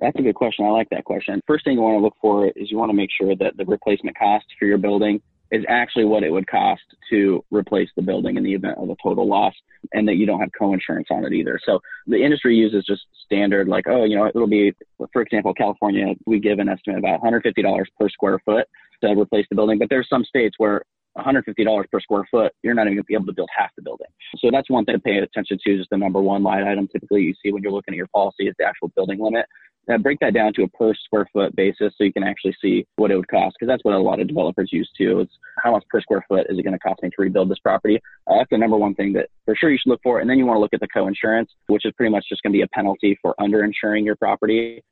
That's 0.00 0.18
a 0.18 0.22
good 0.22 0.34
question. 0.34 0.64
I 0.64 0.70
like 0.70 0.88
that 0.90 1.04
question. 1.04 1.40
First 1.46 1.64
thing 1.64 1.74
you 1.74 1.80
want 1.80 1.98
to 1.98 2.02
look 2.02 2.16
for 2.20 2.46
is 2.46 2.70
you 2.70 2.78
want 2.78 2.90
to 2.90 2.96
make 2.96 3.10
sure 3.18 3.34
that 3.36 3.56
the 3.56 3.64
replacement 3.64 4.16
cost 4.16 4.46
for 4.58 4.66
your 4.66 4.78
building 4.78 5.20
is 5.50 5.64
actually 5.68 6.04
what 6.04 6.22
it 6.22 6.30
would 6.30 6.46
cost 6.46 6.82
to 7.10 7.44
replace 7.50 7.88
the 7.96 8.02
building 8.02 8.36
in 8.36 8.44
the 8.44 8.54
event 8.54 8.78
of 8.78 8.88
a 8.88 8.94
total 9.02 9.26
loss 9.28 9.54
and 9.92 10.06
that 10.06 10.14
you 10.14 10.26
don't 10.26 10.40
have 10.40 10.50
co-insurance 10.56 11.08
on 11.10 11.24
it 11.24 11.32
either. 11.32 11.58
So 11.64 11.80
the 12.06 12.22
industry 12.22 12.54
uses 12.54 12.84
just 12.86 13.02
standard 13.24 13.66
like, 13.66 13.86
oh, 13.88 14.04
you 14.04 14.16
know, 14.16 14.26
it'll 14.26 14.46
be, 14.46 14.72
for 15.12 15.22
example, 15.22 15.52
California, 15.54 16.14
we 16.24 16.38
give 16.38 16.60
an 16.60 16.68
estimate 16.68 16.98
about 16.98 17.20
$150 17.20 17.84
per 17.98 18.08
square 18.08 18.38
foot 18.44 18.66
to 19.02 19.10
replace 19.10 19.46
the 19.50 19.56
building. 19.56 19.78
But 19.78 19.88
there's 19.90 20.08
some 20.08 20.24
states 20.24 20.54
where 20.58 20.82
$150 21.18 21.90
per 21.90 22.00
square 22.00 22.26
foot, 22.30 22.52
you're 22.62 22.74
not 22.74 22.82
even 22.82 22.94
going 22.94 23.02
to 23.02 23.06
be 23.06 23.14
able 23.14 23.26
to 23.26 23.32
build 23.32 23.48
half 23.56 23.70
the 23.76 23.82
building. 23.82 24.06
So 24.38 24.50
that's 24.52 24.70
one 24.70 24.84
thing 24.84 24.94
to 24.94 25.00
pay 25.00 25.18
attention 25.18 25.58
to. 25.64 25.76
Just 25.76 25.90
the 25.90 25.96
number 25.96 26.20
one 26.20 26.42
line 26.42 26.66
item 26.66 26.86
typically 26.86 27.22
you 27.22 27.34
see 27.42 27.52
when 27.52 27.62
you're 27.62 27.72
looking 27.72 27.94
at 27.94 27.96
your 27.96 28.08
policy 28.14 28.46
is 28.46 28.54
the 28.58 28.64
actual 28.64 28.88
building 28.94 29.18
limit. 29.20 29.46
Now 29.90 29.98
break 29.98 30.20
that 30.20 30.34
down 30.34 30.52
to 30.54 30.62
a 30.62 30.68
per 30.68 30.94
square 30.94 31.26
foot 31.32 31.56
basis 31.56 31.92
so 31.98 32.04
you 32.04 32.12
can 32.12 32.22
actually 32.22 32.54
see 32.62 32.86
what 32.94 33.10
it 33.10 33.16
would 33.16 33.26
cost 33.26 33.56
because 33.58 33.68
that's 33.68 33.84
what 33.84 33.92
a 33.92 33.98
lot 33.98 34.20
of 34.20 34.28
developers 34.28 34.70
use 34.72 34.88
too. 34.96 35.18
It's 35.18 35.32
how 35.64 35.72
much 35.72 35.82
per 35.90 36.00
square 36.00 36.24
foot 36.28 36.46
is 36.48 36.60
it 36.60 36.62
going 36.62 36.74
to 36.74 36.78
cost 36.78 37.02
me 37.02 37.08
to 37.10 37.16
rebuild 37.18 37.50
this 37.50 37.58
property? 37.58 38.00
Uh, 38.28 38.36
that's 38.38 38.50
the 38.50 38.58
number 38.58 38.76
one 38.76 38.94
thing 38.94 39.12
that 39.14 39.30
for 39.44 39.56
sure 39.56 39.68
you 39.68 39.78
should 39.78 39.90
look 39.90 40.00
for. 40.04 40.20
And 40.20 40.30
then 40.30 40.38
you 40.38 40.46
want 40.46 40.58
to 40.58 40.60
look 40.60 40.72
at 40.72 40.78
the 40.78 40.86
co-insurance, 40.86 41.50
which 41.66 41.84
is 41.84 41.92
pretty 41.96 42.12
much 42.12 42.24
just 42.28 42.40
going 42.44 42.52
to 42.52 42.56
be 42.56 42.62
a 42.62 42.68
penalty 42.68 43.18
for 43.20 43.34
underinsuring 43.40 44.04
your 44.04 44.14
property. 44.14 44.84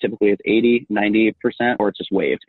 Typically 0.00 0.30
it's 0.30 0.40
80, 0.46 0.86
90%, 0.90 1.34
or 1.78 1.90
it's 1.90 1.98
just 1.98 2.10
waived 2.10 2.42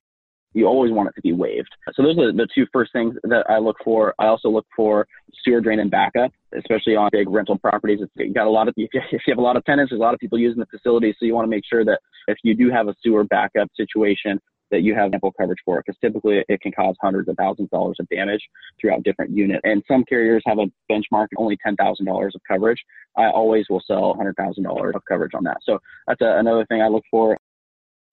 you 0.53 0.65
always 0.65 0.91
want 0.91 1.09
it 1.09 1.15
to 1.15 1.21
be 1.21 1.33
waived. 1.33 1.69
So 1.93 2.03
those 2.03 2.17
are 2.17 2.31
the 2.31 2.47
two 2.53 2.65
first 2.73 2.91
things 2.91 3.15
that 3.23 3.45
I 3.49 3.59
look 3.59 3.77
for. 3.83 4.13
I 4.19 4.27
also 4.27 4.49
look 4.49 4.65
for 4.75 5.07
sewer 5.43 5.61
drain 5.61 5.79
and 5.79 5.91
backup, 5.91 6.31
especially 6.57 6.95
on 6.95 7.09
big 7.11 7.29
rental 7.29 7.57
properties. 7.57 7.99
It's 8.01 8.33
got 8.33 8.47
a 8.47 8.49
lot 8.49 8.67
of 8.67 8.73
if 8.77 8.89
you 8.93 9.19
have 9.27 9.37
a 9.37 9.41
lot 9.41 9.57
of 9.57 9.65
tenants, 9.65 9.91
there's 9.91 9.99
a 9.99 10.03
lot 10.03 10.13
of 10.13 10.19
people 10.19 10.39
using 10.39 10.59
the 10.59 10.65
facility, 10.65 11.15
so 11.17 11.25
you 11.25 11.35
want 11.35 11.45
to 11.45 11.49
make 11.49 11.63
sure 11.69 11.85
that 11.85 11.99
if 12.27 12.37
you 12.43 12.55
do 12.55 12.71
have 12.71 12.87
a 12.87 12.95
sewer 13.01 13.23
backup 13.23 13.69
situation, 13.75 14.39
that 14.71 14.81
you 14.81 14.95
have 14.95 15.13
ample 15.13 15.31
coverage 15.31 15.59
for 15.65 15.81
because 15.81 15.97
typically 15.99 16.43
it 16.47 16.61
can 16.61 16.71
cause 16.71 16.95
hundreds 17.01 17.27
of 17.27 17.35
thousands 17.37 17.67
of 17.67 17.71
dollars 17.71 17.97
of 17.99 18.07
damage 18.09 18.41
throughout 18.79 19.03
different 19.03 19.35
units. 19.35 19.61
And 19.63 19.83
some 19.87 20.03
carriers 20.05 20.43
have 20.45 20.59
a 20.59 20.65
benchmark 20.91 21.27
only 21.37 21.57
ten 21.63 21.75
thousand 21.75 22.05
dollars 22.05 22.33
of 22.35 22.41
coverage. 22.47 22.81
I 23.17 23.29
always 23.29 23.65
will 23.69 23.81
sell 23.85 24.13
hundred 24.15 24.35
thousand 24.35 24.63
dollars 24.63 24.93
of 24.95 25.01
coverage 25.07 25.33
on 25.33 25.43
that. 25.45 25.57
So 25.63 25.79
that's 26.07 26.21
a, 26.21 26.37
another 26.37 26.65
thing 26.67 26.81
I 26.81 26.87
look 26.87 27.03
for. 27.09 27.37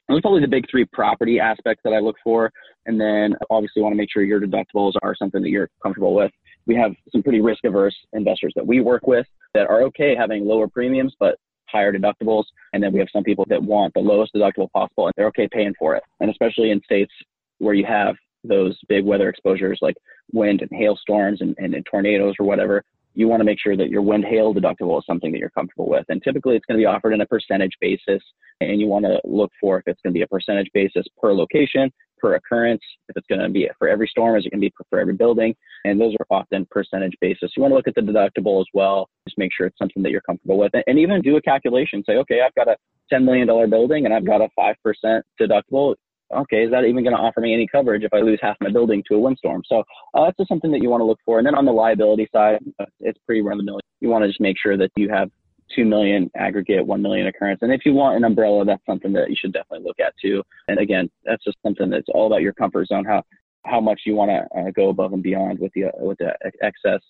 Those 0.09 0.19
are 0.19 0.23
probably 0.23 0.41
the 0.41 0.49
big 0.49 0.65
three 0.71 0.85
property 0.93 1.41
aspects 1.41 1.83
that 1.85 1.93
I 1.93 1.99
look 1.99 2.17
for. 2.23 2.53
And 2.87 3.01
then 3.01 3.35
obviously 3.51 3.83
want 3.83 3.93
to 3.93 3.97
make 3.97 4.11
sure 4.13 4.23
your 4.23 4.41
deductibles 4.41 4.93
are 5.03 5.15
something 5.17 5.43
that 5.43 5.51
you're 5.51 5.69
comfortable 5.83 6.15
with. 6.15 6.31
We 6.67 6.77
have 6.77 6.93
some 7.11 7.23
pretty 7.23 7.41
risk 7.41 7.65
averse 7.65 7.97
investors 8.13 8.53
that 8.57 8.67
we 8.67 8.81
work 8.81 9.07
with 9.07 9.27
that 9.55 9.69
are 9.69 9.83
okay 9.83 10.15
having 10.17 10.45
lower 10.45 10.69
premiums, 10.69 11.15
but 11.19 11.37
higher 11.69 11.93
deductibles. 11.93 12.45
And 12.73 12.83
then 12.83 12.93
we 12.93 13.01
have 13.01 13.09
some 13.13 13.25
people 13.25 13.45
that 13.49 13.63
want 13.63 13.95
the 13.95 14.01
lowest 14.01 14.35
deductible 14.35 14.71
possible 14.71 15.07
and 15.07 15.15
they're 15.17 15.29
okay 15.29 15.49
paying 15.51 15.75
for 15.79 15.97
it. 15.97 16.03
And 16.21 16.31
especially 16.31 16.71
in 16.71 16.81
states 16.83 17.13
where 17.59 17.75
you 17.75 17.85
have 17.87 18.15
those 18.45 18.79
big 18.89 19.05
weather 19.05 19.29
exposures 19.29 19.79
like 19.83 19.97
wind 20.33 20.63
and 20.63 20.71
hailstorms 20.73 21.41
and, 21.41 21.55
and, 21.59 21.75
and 21.75 21.85
tornadoes 21.91 22.35
or 22.39 22.47
whatever, 22.47 22.85
you 23.17 23.29
want 23.29 23.41
to 23.41 23.45
make 23.45 23.59
sure 23.59 23.77
that 23.77 23.89
your 23.89 24.03
wind 24.03 24.25
hail 24.25 24.55
deductible 24.55 24.99
is 24.99 25.05
something 25.07 25.33
that 25.33 25.39
you're 25.39 25.51
comfortable 25.51 25.89
with. 25.89 26.05
And 26.11 26.23
typically 26.23 26.55
it's 26.55 26.67
going 26.67 26.79
to 26.79 26.83
be 26.83 26.87
offered 26.87 27.15
in 27.15 27.23
a 27.23 27.27
percentage 27.27 27.73
basis. 27.81 28.23
And 28.61 28.79
you 28.79 28.87
want 28.87 29.07
to 29.07 29.19
look 29.25 29.51
for 29.59 29.79
if 29.79 29.85
it's 29.87 30.01
going 30.03 30.13
to 30.13 30.19
be 30.19 30.23
a 30.23 30.27
percentage 30.27 30.69
basis 30.75 31.07
per 31.21 31.33
location, 31.33 31.91
per 32.19 32.35
occurrence, 32.35 32.83
if 33.09 33.17
it's 33.17 33.27
going 33.27 33.41
to 33.41 33.49
be 33.49 33.69
for 33.79 33.89
every 33.89 34.07
storm, 34.07 34.37
is 34.37 34.45
it 34.45 34.51
going 34.51 34.61
to 34.61 34.67
be 34.67 34.73
for 34.91 35.01
every 35.01 35.15
building? 35.15 35.55
And 35.85 35.99
those 35.99 36.15
are 36.21 36.27
often 36.31 36.67
percentage 36.71 37.15
basis. 37.23 37.53
You 37.57 37.63
want 37.63 37.73
to 37.73 37.77
look 37.77 37.89
at 37.89 37.95
the 37.95 38.03
deductible 38.03 38.61
as 38.61 38.67
well. 38.75 39.09
Just 39.27 39.39
make 39.39 39.51
sure 39.57 39.67
it's 39.67 39.79
something 39.79 40.03
that 40.03 40.11
you're 40.11 40.21
comfortable 40.21 40.59
with. 40.59 40.73
And 40.87 40.99
even 40.99 41.23
do 41.23 41.37
a 41.37 41.43
calculation. 41.43 42.05
Say, 42.07 42.17
okay, 42.17 42.41
I've 42.45 42.55
got 42.55 42.69
a 42.69 42.77
$10 43.13 43.25
million 43.25 43.47
building 43.71 44.05
and 44.05 44.13
I've 44.13 44.27
got 44.27 44.43
a 44.43 44.49
5% 44.59 45.23
deductible 45.41 45.95
okay, 46.35 46.65
is 46.65 46.71
that 46.71 46.85
even 46.85 47.05
going 47.05 47.17
to 47.17 47.23
offer 47.23 47.41
me 47.41 47.55
any 47.55 47.67
coverage 47.67 48.03
if 48.03 48.13
I 48.13 48.19
lose 48.19 48.39
half 48.43 48.57
my 48.61 48.71
building 48.71 49.03
to 49.09 49.15
a 49.15 49.19
windstorm? 49.19 49.63
So 49.67 49.85
uh, 50.15 50.25
that's 50.25 50.37
just 50.37 50.49
something 50.49 50.71
that 50.73 50.83
you 50.83 50.91
want 50.91 51.01
to 51.01 51.05
look 51.05 51.21
for. 51.25 51.39
And 51.39 51.47
then 51.47 51.55
on 51.55 51.65
the 51.65 51.73
liability 51.73 52.29
side, 52.33 52.59
it's 53.01 53.19
pretty 53.27 53.43
run 53.43 53.59
the 53.59 53.65
mill. 53.65 53.81
You 54.01 54.09
want 54.09 54.25
to 54.25 54.29
just 54.29 54.41
make 54.41 54.57
sure 54.61 54.77
that 54.77 54.91
you 54.97 55.09
have 55.09 55.31
two 55.75 55.85
million 55.85 56.31
aggregate, 56.37 56.87
one 56.87 57.03
million 57.03 57.27
occurrence. 57.27 57.61
And 57.63 57.73
if 57.73 57.83
you 57.85 57.93
want 57.93 58.17
an 58.17 58.25
umbrella, 58.25 58.65
that's 58.65 58.85
something 58.87 59.13
that 59.15 59.31
you 59.31 59.37
should 59.39 59.53
definitely 59.53 59.87
look 59.87 59.99
at 60.01 60.15
too. 60.21 60.43
And 60.69 60.79
again, 60.79 61.11
that's 61.25 61.43
just 61.45 61.57
something 61.63 61.91
that's 61.91 62.09
all 62.15 62.27
about 62.27 62.43
your 62.43 62.53
comfort 62.53 62.89
zone, 62.89 63.05
how 63.05 63.23
how 63.65 63.81
much 63.81 64.03
you 64.07 64.15
want 64.15 64.31
to 64.31 64.61
uh, 64.61 64.71
go 64.71 64.91
above 64.91 65.13
and 65.13 65.23
beyond 65.23 65.59
with 65.59 65.73
the 65.75 65.87
uh, 65.87 65.91
with 65.97 66.19
the 66.19 66.33
excess 66.63 67.01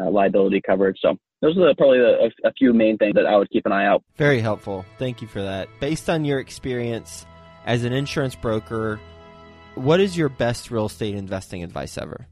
uh, 0.00 0.10
liability 0.10 0.62
coverage. 0.64 0.98
So 1.00 1.16
those 1.42 1.56
are 1.58 1.68
the, 1.68 1.74
probably 1.76 1.98
the, 1.98 2.30
a, 2.44 2.48
a 2.48 2.52
few 2.52 2.72
main 2.72 2.96
things 2.96 3.14
that 3.14 3.26
I 3.26 3.36
would 3.36 3.50
keep 3.50 3.66
an 3.66 3.72
eye 3.72 3.86
out. 3.86 4.02
Very 4.16 4.40
helpful. 4.40 4.84
Thank 4.98 5.20
you 5.20 5.28
for 5.28 5.42
that. 5.42 5.68
Based 5.80 6.08
on 6.08 6.24
your 6.24 6.40
experience 6.40 7.26
as 7.66 7.84
an 7.84 7.92
insurance 7.92 8.34
broker, 8.34 9.00
what 9.74 10.00
is 10.00 10.16
your 10.16 10.28
best 10.28 10.70
real 10.70 10.86
estate 10.86 11.14
investing 11.14 11.62
advice 11.62 11.98
ever? 11.98 12.26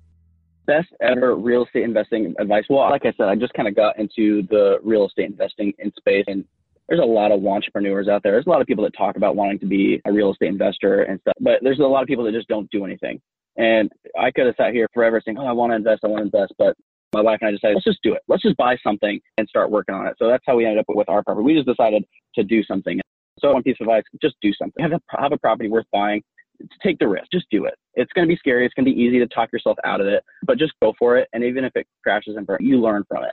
Best 0.67 0.89
ever 1.03 1.35
real 1.35 1.65
estate 1.65 1.83
investing 1.83 2.35
advice. 2.39 2.65
Well, 2.71 2.89
like 2.89 3.05
I 3.05 3.13
said, 3.19 3.29
I 3.29 3.35
just 3.35 3.53
kind 3.53 3.69
of 3.69 3.77
got 3.77 3.99
into 3.99 4.43
the 4.49 4.79
real 4.83 5.07
estate 5.07 5.27
investing 5.27 5.75
in 5.79 5.93
space 5.99 6.25
and 6.27 6.45
there's 6.89 7.01
a 7.01 7.05
lot 7.05 7.33
of 7.33 7.45
entrepreneurs 7.47 8.09
out 8.09 8.23
there. 8.23 8.33
There's 8.33 8.47
a 8.47 8.51
lot 8.51 8.61
of 8.61 8.67
people 8.67 8.85
that 8.85 8.97
talk 8.97 9.17
about 9.17 9.37
wanting 9.37 9.59
to 9.61 9.67
be 9.67 10.01
a 10.05 10.13
real 10.13 10.33
estate 10.33 10.49
investor 10.49 11.03
and 11.03 11.21
stuff, 11.21 11.35
but 11.41 11.59
there's 11.63 11.81
a 11.81 11.83
lot 11.83 12.03
of 12.03 12.09
people 12.09 12.25
that 12.25 12.33
just 12.33 12.49
don't 12.49 12.71
do 12.71 12.85
anything. 12.85 13.21
And 13.57 13.91
I 14.19 14.31
could 14.31 14.47
have 14.47 14.55
sat 14.57 14.73
here 14.73 14.89
forever 14.93 15.21
saying, 15.25 15.39
Oh, 15.39 15.47
I 15.47 15.53
want 15.53 15.73
to 15.73 15.77
invest. 15.77 16.01
I 16.05 16.09
want 16.09 16.21
to 16.21 16.25
invest. 16.25 16.55
But 16.59 16.77
my 17.13 17.21
wife 17.21 17.39
and 17.41 17.49
I 17.49 17.53
decided, 17.53 17.77
let's 17.77 17.85
just 17.85 18.03
do 18.03 18.13
it. 18.15 18.23
Let's 18.29 18.43
just 18.43 18.57
buy 18.57 18.77
something 18.83 19.21
and 19.39 19.49
start 19.49 19.71
working 19.71 19.95
on 19.95 20.07
it. 20.07 20.17
So 20.19 20.29
that's 20.29 20.43
how 20.47 20.57
we 20.57 20.65
ended 20.65 20.81
up 20.81 20.87
with 20.89 21.09
our 21.09 21.23
property. 21.23 21.45
We 21.45 21.55
just 21.55 21.67
decided 21.67 22.05
to 22.35 22.43
do 22.43 22.63
something. 22.65 23.01
So 23.45 23.53
one 23.53 23.63
piece 23.63 23.77
of 23.81 23.87
advice, 23.87 24.05
just 24.23 24.37
do 24.41 24.53
something. 24.55 24.83
Have 24.83 24.93
a, 24.93 25.21
have 25.21 25.33
a 25.33 25.37
property 25.37 25.69
worth 25.69 25.85
buying. 25.93 26.23
Take 26.83 26.99
the 26.99 27.09
risk. 27.09 27.27
Just 27.31 27.45
do 27.51 27.67
it. 27.67 27.75
It's 27.95 28.13
going 28.13 28.27
to 28.27 28.33
be 28.33 28.39
scary. 28.39 28.65
It's 28.65 28.73
going 28.73 28.87
to 28.87 28.91
be 28.91 28.99
easy 28.99 29.19
to 29.19 29.27
talk 29.27 29.53
yourself 29.53 29.77
out 29.85 30.01
of 30.01 30.07
it, 30.07 30.25
but 30.47 30.57
just 30.57 30.73
go 30.81 30.95
for 30.99 31.19
it. 31.19 31.29
And 31.35 31.45
even 31.45 31.65
if 31.65 31.73
it 31.75 31.87
crashes 32.03 32.37
and 32.37 32.47
burns, 32.47 32.65
you 32.65 32.81
learn 32.81 33.05
from 33.07 33.25
it. 33.25 33.33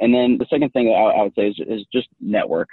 And 0.00 0.14
then 0.14 0.38
the 0.38 0.46
second 0.48 0.70
thing 0.70 0.88
I, 0.88 1.18
I 1.18 1.22
would 1.22 1.34
say 1.34 1.48
is, 1.48 1.56
is 1.58 1.84
just 1.92 2.08
network. 2.20 2.68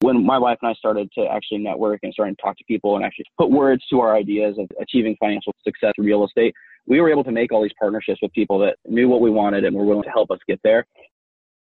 When 0.00 0.26
my 0.26 0.36
wife 0.36 0.58
and 0.60 0.68
I 0.68 0.74
started 0.74 1.08
to 1.16 1.26
actually 1.30 1.58
network 1.58 2.00
and 2.02 2.12
starting 2.12 2.34
to 2.34 2.42
talk 2.42 2.58
to 2.58 2.64
people 2.64 2.96
and 2.96 3.04
actually 3.04 3.24
put 3.38 3.50
words 3.50 3.82
to 3.90 4.00
our 4.00 4.14
ideas 4.14 4.56
of 4.58 4.68
achieving 4.80 5.16
financial 5.18 5.54
success 5.64 5.92
in 5.96 6.04
real 6.04 6.26
estate, 6.26 6.52
we 6.86 7.00
were 7.00 7.10
able 7.10 7.24
to 7.24 7.30
make 7.30 7.52
all 7.52 7.62
these 7.62 7.70
partnerships 7.78 8.18
with 8.20 8.32
people 8.32 8.58
that 8.58 8.76
knew 8.86 9.08
what 9.08 9.20
we 9.20 9.30
wanted 9.30 9.64
and 9.64 9.74
were 9.74 9.84
willing 9.84 10.02
to 10.02 10.10
help 10.10 10.30
us 10.32 10.40
get 10.48 10.60
there. 10.64 10.84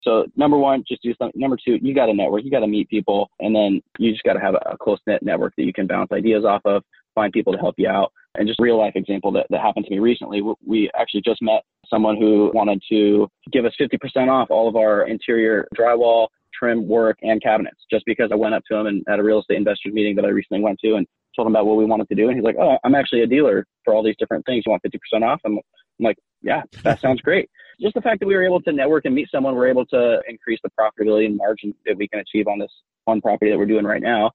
So 0.03 0.27
number 0.37 0.57
one, 0.57 0.85
just 0.87 1.03
do 1.03 1.15
something. 1.15 1.41
Number 1.41 1.57
two, 1.63 1.79
you 1.83 1.95
got 1.95 2.07
to 2.07 2.15
network. 2.15 2.45
You 2.45 2.51
got 2.51 2.61
to 2.61 2.67
meet 2.67 2.89
people, 2.89 3.31
and 3.41 3.55
then 3.55 3.83
you 3.99 4.13
just 4.13 4.23
got 4.23 4.35
to 4.35 4.41
have 4.41 4.55
a, 4.55 4.77
close 4.79 4.99
knit 5.07 5.23
network 5.23 5.55
that 5.57 5.65
you 5.65 5.73
can 5.73 5.87
bounce 5.87 6.13
ideas 6.13 6.45
off 6.45 6.63
of. 6.65 6.83
Find 7.15 7.33
people 7.33 7.53
to 7.53 7.59
help 7.59 7.75
you 7.79 7.89
out. 7.89 8.13
And 8.37 8.47
just 8.47 8.61
real 8.61 8.79
life 8.79 8.93
example 8.95 9.33
that, 9.33 9.47
that 9.51 9.61
happened 9.61 9.87
to 9.87 9.91
me 9.91 9.99
recently. 9.99 10.41
We 10.65 10.91
actually 10.99 11.23
just 11.23 11.43
met 11.43 11.63
someone 11.89 12.17
who 12.17 12.53
wanted 12.55 12.81
to 12.91 13.29
give 13.51 13.65
us 13.65 13.73
50% 13.81 14.29
off 14.29 14.51
all 14.51 14.69
of 14.69 14.77
our 14.77 15.09
interior 15.09 15.67
drywall, 15.77 16.29
trim 16.57 16.87
work, 16.87 17.19
and 17.23 17.43
cabinets. 17.43 17.79
Just 17.91 18.05
because 18.07 18.31
I 18.31 18.37
went 18.37 18.55
up 18.55 18.63
to 18.71 18.77
him 18.77 18.87
and 18.87 19.05
at 19.09 19.19
a 19.19 19.23
real 19.23 19.41
estate 19.41 19.57
investors 19.57 19.93
meeting 19.93 20.15
that 20.17 20.25
I 20.25 20.29
recently 20.29 20.63
went 20.63 20.79
to 20.85 20.95
and 20.95 21.07
told 21.35 21.47
him 21.47 21.55
about 21.55 21.67
what 21.67 21.77
we 21.77 21.85
wanted 21.85 22.09
to 22.09 22.15
do, 22.15 22.29
and 22.29 22.37
he's 22.37 22.45
like, 22.45 22.57
"Oh, 22.59 22.79
I'm 22.85 22.95
actually 22.95 23.23
a 23.23 23.27
dealer 23.27 23.67
for 23.85 23.95
all 23.95 24.03
these 24.03 24.17
different 24.19 24.45
things. 24.47 24.65
You 24.67 24.71
want 24.71 24.83
50% 24.83 25.23
off?" 25.27 25.41
I'm, 25.45 25.53
I'm 25.53 25.61
like, 26.01 26.19
"Yeah, 26.43 26.63
that 26.83 27.01
sounds 27.01 27.21
great." 27.21 27.49
Just 27.81 27.95
the 27.95 28.01
fact 28.01 28.21
that 28.21 28.27
we 28.27 28.35
were 28.35 28.45
able 28.45 28.61
to 28.63 28.73
network 28.73 29.05
and 29.05 29.15
meet 29.15 29.29
someone, 29.31 29.55
we're 29.55 29.69
able 29.69 29.87
to 29.87 30.21
increase 30.29 30.59
the 30.63 30.71
profitability 30.79 31.27
and 31.27 31.37
margin 31.37 31.75
that 31.87 31.97
we 31.97 32.09
can 32.09 32.21
achieve 32.21 32.49
on 32.49 32.59
this 32.59 32.71
one 33.05 33.21
property 33.21 33.51
that 33.51 33.59
we're 33.59 33.67
doing 33.67 33.85
right 33.85 34.03
now. 34.03 34.31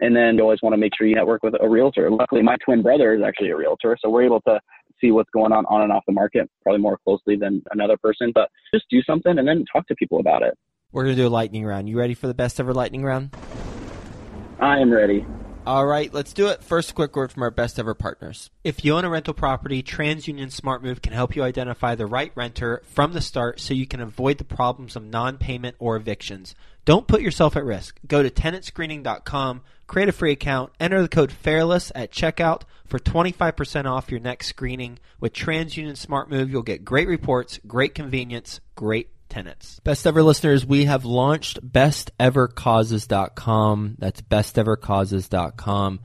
And 0.00 0.16
then 0.16 0.36
you 0.36 0.42
always 0.42 0.60
want 0.62 0.72
to 0.72 0.78
make 0.78 0.92
sure 0.96 1.06
you 1.06 1.14
network 1.14 1.42
with 1.42 1.54
a 1.60 1.68
realtor. 1.68 2.10
Luckily, 2.10 2.42
my 2.42 2.56
twin 2.64 2.80
brother 2.80 3.14
is 3.14 3.22
actually 3.22 3.50
a 3.50 3.56
realtor, 3.56 3.98
so 4.00 4.08
we're 4.08 4.24
able 4.24 4.40
to 4.42 4.58
see 5.00 5.10
what's 5.10 5.30
going 5.30 5.52
on 5.52 5.66
on 5.66 5.82
and 5.82 5.92
off 5.92 6.04
the 6.06 6.12
market 6.12 6.50
probably 6.62 6.80
more 6.80 6.98
closely 7.04 7.36
than 7.36 7.62
another 7.72 7.96
person. 7.98 8.32
But 8.34 8.50
just 8.72 8.86
do 8.90 9.02
something 9.02 9.38
and 9.38 9.46
then 9.46 9.64
talk 9.70 9.86
to 9.88 9.94
people 9.94 10.20
about 10.20 10.42
it. 10.42 10.56
We're 10.92 11.04
gonna 11.04 11.16
do 11.16 11.26
a 11.26 11.28
lightning 11.28 11.64
round. 11.64 11.88
You 11.88 11.98
ready 11.98 12.14
for 12.14 12.26
the 12.26 12.34
best 12.34 12.58
ever 12.58 12.72
lightning 12.72 13.04
round? 13.04 13.34
I 14.58 14.78
am 14.78 14.92
ready. 14.92 15.24
All 15.70 15.86
right, 15.86 16.12
let's 16.12 16.32
do 16.32 16.48
it. 16.48 16.64
First, 16.64 16.96
quick 16.96 17.14
word 17.14 17.30
from 17.30 17.44
our 17.44 17.50
best 17.52 17.78
ever 17.78 17.94
partners. 17.94 18.50
If 18.64 18.84
you 18.84 18.96
own 18.96 19.04
a 19.04 19.08
rental 19.08 19.34
property, 19.34 19.84
TransUnion 19.84 20.52
SmartMove 20.52 21.00
can 21.00 21.12
help 21.12 21.36
you 21.36 21.44
identify 21.44 21.94
the 21.94 22.06
right 22.06 22.32
renter 22.34 22.82
from 22.86 23.12
the 23.12 23.20
start 23.20 23.60
so 23.60 23.72
you 23.72 23.86
can 23.86 24.00
avoid 24.00 24.38
the 24.38 24.44
problems 24.44 24.96
of 24.96 25.04
non 25.04 25.38
payment 25.38 25.76
or 25.78 25.94
evictions. 25.94 26.56
Don't 26.84 27.06
put 27.06 27.20
yourself 27.20 27.56
at 27.56 27.64
risk. 27.64 28.00
Go 28.04 28.20
to 28.20 28.30
tenantscreening.com, 28.30 29.62
create 29.86 30.08
a 30.08 30.12
free 30.12 30.32
account, 30.32 30.72
enter 30.80 31.02
the 31.02 31.08
code 31.08 31.30
FAIRLESS 31.30 31.92
at 31.94 32.10
checkout 32.10 32.62
for 32.84 32.98
25% 32.98 33.84
off 33.84 34.10
your 34.10 34.18
next 34.18 34.48
screening. 34.48 34.98
With 35.20 35.34
TransUnion 35.34 36.04
SmartMove, 36.04 36.50
you'll 36.50 36.62
get 36.62 36.84
great 36.84 37.06
reports, 37.06 37.60
great 37.64 37.94
convenience, 37.94 38.58
great 38.74 39.10
tenants. 39.30 39.80
Best 39.84 40.06
ever 40.06 40.22
listeners, 40.22 40.66
we 40.66 40.84
have 40.84 41.06
launched 41.06 41.66
bestevercauses.com. 41.66 43.96
That's 43.98 44.20
bestevercauses.com. 44.20 46.00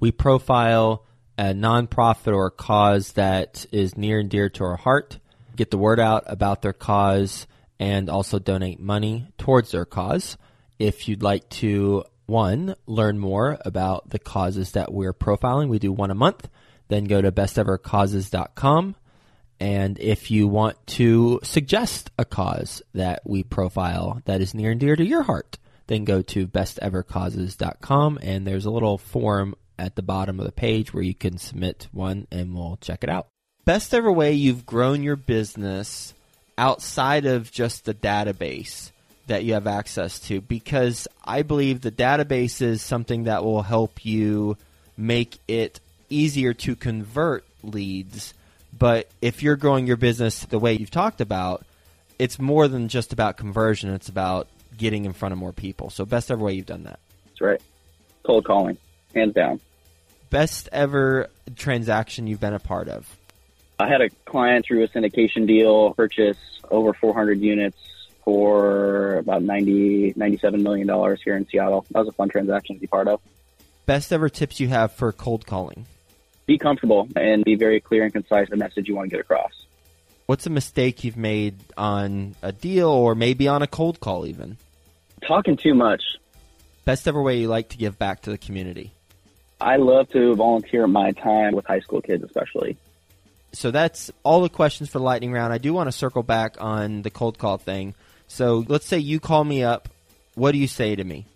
We 0.00 0.12
profile 0.12 1.04
a 1.36 1.52
nonprofit 1.54 2.34
or 2.34 2.46
a 2.46 2.50
cause 2.50 3.12
that 3.12 3.66
is 3.70 3.96
near 3.96 4.18
and 4.18 4.30
dear 4.30 4.48
to 4.50 4.64
our 4.64 4.76
heart, 4.76 5.18
get 5.54 5.70
the 5.70 5.78
word 5.78 6.00
out 6.00 6.24
about 6.26 6.62
their 6.62 6.72
cause, 6.72 7.46
and 7.78 8.10
also 8.10 8.38
donate 8.38 8.80
money 8.80 9.28
towards 9.38 9.70
their 9.70 9.84
cause. 9.84 10.36
If 10.78 11.08
you'd 11.08 11.22
like 11.22 11.48
to, 11.50 12.04
one, 12.26 12.74
learn 12.86 13.18
more 13.18 13.58
about 13.64 14.10
the 14.10 14.18
causes 14.18 14.72
that 14.72 14.92
we're 14.92 15.14
profiling, 15.14 15.68
we 15.68 15.78
do 15.78 15.92
one 15.92 16.10
a 16.10 16.14
month, 16.14 16.48
then 16.88 17.04
go 17.04 17.22
to 17.22 17.30
bestevercauses.com. 17.30 18.96
And 19.60 19.98
if 19.98 20.30
you 20.30 20.46
want 20.46 20.76
to 20.88 21.40
suggest 21.42 22.10
a 22.18 22.24
cause 22.24 22.82
that 22.94 23.22
we 23.24 23.42
profile 23.42 24.22
that 24.24 24.40
is 24.40 24.54
near 24.54 24.70
and 24.70 24.80
dear 24.80 24.94
to 24.94 25.04
your 25.04 25.22
heart, 25.22 25.58
then 25.88 26.04
go 26.04 26.22
to 26.22 26.46
bestevercauses.com 26.46 28.18
and 28.22 28.46
there's 28.46 28.66
a 28.66 28.70
little 28.70 28.98
form 28.98 29.54
at 29.78 29.96
the 29.96 30.02
bottom 30.02 30.38
of 30.38 30.46
the 30.46 30.52
page 30.52 30.92
where 30.92 31.02
you 31.02 31.14
can 31.14 31.38
submit 31.38 31.88
one 31.92 32.26
and 32.30 32.54
we'll 32.54 32.78
check 32.80 33.02
it 33.02 33.10
out. 33.10 33.26
Best 33.64 33.92
ever 33.94 34.10
way 34.10 34.32
you've 34.32 34.66
grown 34.66 35.02
your 35.02 35.16
business 35.16 36.14
outside 36.56 37.26
of 37.26 37.50
just 37.50 37.84
the 37.84 37.94
database 37.94 38.90
that 39.28 39.44
you 39.44 39.54
have 39.54 39.66
access 39.66 40.18
to 40.18 40.40
because 40.40 41.06
I 41.24 41.42
believe 41.42 41.80
the 41.80 41.90
database 41.90 42.62
is 42.62 42.82
something 42.82 43.24
that 43.24 43.44
will 43.44 43.62
help 43.62 44.04
you 44.04 44.56
make 44.96 45.38
it 45.46 45.80
easier 46.08 46.54
to 46.54 46.74
convert 46.74 47.44
leads. 47.62 48.34
But 48.76 49.08
if 49.20 49.42
you're 49.42 49.56
growing 49.56 49.86
your 49.86 49.96
business 49.96 50.40
the 50.40 50.58
way 50.58 50.74
you've 50.74 50.90
talked 50.90 51.20
about, 51.20 51.64
it's 52.18 52.38
more 52.38 52.68
than 52.68 52.88
just 52.88 53.12
about 53.12 53.36
conversion. 53.36 53.92
It's 53.92 54.08
about 54.08 54.48
getting 54.76 55.04
in 55.04 55.12
front 55.12 55.32
of 55.32 55.38
more 55.38 55.52
people. 55.52 55.90
So 55.90 56.04
best 56.04 56.30
ever 56.30 56.44
way 56.44 56.52
you've 56.54 56.66
done 56.66 56.84
that. 56.84 57.00
That's 57.26 57.40
right. 57.40 57.62
Cold 58.24 58.44
calling, 58.44 58.76
hands 59.14 59.34
down. 59.34 59.60
Best 60.30 60.68
ever 60.72 61.30
transaction 61.56 62.26
you've 62.26 62.40
been 62.40 62.54
a 62.54 62.58
part 62.58 62.88
of. 62.88 63.16
I 63.78 63.88
had 63.88 64.00
a 64.00 64.10
client 64.26 64.66
through 64.66 64.82
a 64.84 64.88
syndication 64.88 65.46
deal 65.46 65.94
purchase 65.94 66.36
over 66.70 66.92
400 66.92 67.40
units 67.40 67.78
for 68.24 69.14
about 69.14 69.42
90, 69.42 70.14
97 70.16 70.62
million 70.62 70.86
dollars 70.86 71.20
here 71.24 71.36
in 71.36 71.46
Seattle. 71.46 71.86
That 71.92 72.00
was 72.00 72.08
a 72.08 72.12
fun 72.12 72.28
transaction 72.28 72.76
to 72.76 72.80
be 72.80 72.86
part 72.86 73.08
of. 73.08 73.20
Best 73.86 74.12
ever 74.12 74.28
tips 74.28 74.60
you 74.60 74.68
have 74.68 74.92
for 74.92 75.12
cold 75.12 75.46
calling. 75.46 75.86
Be 76.48 76.56
comfortable 76.56 77.06
and 77.14 77.44
be 77.44 77.56
very 77.56 77.78
clear 77.78 78.04
and 78.04 78.12
concise 78.12 78.48
the 78.48 78.56
message 78.56 78.88
you 78.88 78.96
want 78.96 79.10
to 79.10 79.16
get 79.16 79.20
across. 79.20 79.52
What's 80.24 80.46
a 80.46 80.50
mistake 80.50 81.04
you've 81.04 81.18
made 81.18 81.56
on 81.76 82.36
a 82.40 82.52
deal 82.52 82.88
or 82.88 83.14
maybe 83.14 83.48
on 83.48 83.60
a 83.60 83.66
cold 83.66 84.00
call 84.00 84.26
even? 84.26 84.56
Talking 85.26 85.58
too 85.58 85.74
much. 85.74 86.02
Best 86.86 87.06
ever 87.06 87.22
way 87.22 87.38
you 87.38 87.48
like 87.48 87.68
to 87.68 87.76
give 87.76 87.98
back 87.98 88.22
to 88.22 88.30
the 88.30 88.38
community. 88.38 88.92
I 89.60 89.76
love 89.76 90.08
to 90.12 90.34
volunteer 90.36 90.86
my 90.86 91.12
time 91.12 91.52
with 91.52 91.66
high 91.66 91.80
school 91.80 92.00
kids, 92.00 92.24
especially. 92.24 92.78
So 93.52 93.70
that's 93.70 94.10
all 94.22 94.40
the 94.40 94.48
questions 94.48 94.88
for 94.88 95.00
the 95.00 95.04
lightning 95.04 95.32
round. 95.32 95.52
I 95.52 95.58
do 95.58 95.74
want 95.74 95.88
to 95.88 95.92
circle 95.92 96.22
back 96.22 96.56
on 96.58 97.02
the 97.02 97.10
cold 97.10 97.36
call 97.36 97.58
thing. 97.58 97.94
So 98.26 98.64
let's 98.68 98.86
say 98.86 98.96
you 98.96 99.20
call 99.20 99.44
me 99.44 99.64
up. 99.64 99.90
What 100.34 100.52
do 100.52 100.58
you 100.58 100.66
say 100.66 100.96
to 100.96 101.04
me? 101.04 101.26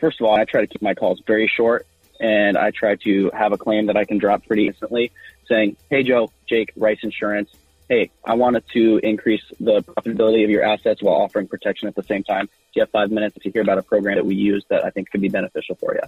First 0.00 0.20
of 0.20 0.26
all, 0.26 0.34
I 0.34 0.44
try 0.46 0.62
to 0.62 0.66
keep 0.66 0.82
my 0.82 0.94
calls 0.94 1.22
very 1.24 1.46
short 1.46 1.86
and 2.22 2.56
I 2.56 2.70
try 2.70 2.94
to 2.96 3.30
have 3.34 3.52
a 3.52 3.58
claim 3.58 3.86
that 3.86 3.96
I 3.96 4.04
can 4.04 4.18
drop 4.18 4.46
pretty 4.46 4.68
instantly 4.68 5.10
saying, 5.48 5.76
Hey, 5.90 6.04
Joe, 6.04 6.30
Jake, 6.46 6.72
Rice 6.76 7.00
Insurance. 7.02 7.50
Hey, 7.88 8.10
I 8.24 8.34
wanted 8.34 8.64
to 8.72 9.00
increase 9.02 9.42
the 9.58 9.82
profitability 9.82 10.44
of 10.44 10.50
your 10.50 10.62
assets 10.62 11.02
while 11.02 11.16
offering 11.16 11.48
protection 11.48 11.88
at 11.88 11.96
the 11.96 12.04
same 12.04 12.22
time. 12.22 12.46
Do 12.46 12.52
you 12.76 12.82
have 12.82 12.90
five 12.90 13.10
minutes 13.10 13.36
to 13.42 13.50
hear 13.50 13.60
about 13.60 13.76
a 13.76 13.82
program 13.82 14.14
that 14.16 14.24
we 14.24 14.36
use 14.36 14.64
that 14.70 14.84
I 14.84 14.90
think 14.90 15.10
could 15.10 15.20
be 15.20 15.28
beneficial 15.28 15.74
for 15.74 15.94
you? 15.94 16.00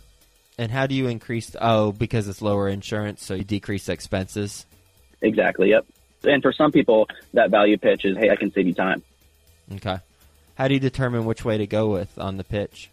And 0.56 0.70
how 0.70 0.86
do 0.86 0.94
you 0.94 1.08
increase? 1.08 1.54
Oh, 1.60 1.90
because 1.90 2.28
it's 2.28 2.40
lower 2.40 2.68
insurance, 2.68 3.24
so 3.24 3.34
you 3.34 3.42
decrease 3.42 3.88
expenses. 3.88 4.64
Exactly. 5.20 5.70
Yep. 5.70 5.84
And 6.22 6.42
for 6.42 6.52
some 6.52 6.70
people, 6.70 7.08
that 7.34 7.50
value 7.50 7.76
pitch 7.76 8.04
is, 8.04 8.16
"Hey, 8.16 8.30
I 8.30 8.36
can 8.36 8.52
save 8.52 8.68
you 8.68 8.72
time." 8.72 9.02
Okay. 9.72 9.98
How 10.54 10.68
do 10.68 10.74
you 10.74 10.80
determine 10.80 11.24
which 11.24 11.44
way 11.44 11.58
to 11.58 11.66
go 11.66 11.90
with 11.90 12.16
on 12.18 12.36
the 12.36 12.44
pitch? 12.44 12.88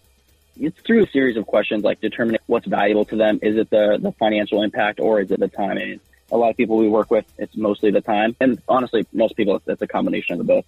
It's 0.61 0.79
through 0.81 1.03
a 1.03 1.09
series 1.09 1.37
of 1.37 1.47
questions, 1.47 1.83
like 1.83 2.01
determining 2.01 2.39
what's 2.45 2.67
valuable 2.67 3.05
to 3.05 3.15
them. 3.15 3.39
Is 3.41 3.57
it 3.57 3.69
the 3.69 3.97
the 3.99 4.11
financial 4.13 4.61
impact, 4.61 4.99
or 4.99 5.19
is 5.19 5.31
it 5.31 5.39
the 5.39 5.47
time? 5.47 5.71
I 5.71 5.85
mean, 5.85 5.99
a 6.31 6.37
lot 6.37 6.51
of 6.51 6.57
people 6.57 6.77
we 6.77 6.87
work 6.87 7.11
with, 7.11 7.25
it's 7.37 7.57
mostly 7.57 7.91
the 7.91 8.01
time, 8.01 8.35
and 8.39 8.61
honestly, 8.67 9.05
most 9.11 9.35
people, 9.35 9.61
it's 9.65 9.81
a 9.81 9.87
combination 9.87 10.33
of 10.33 10.37
the 10.39 10.53
both. 10.53 10.65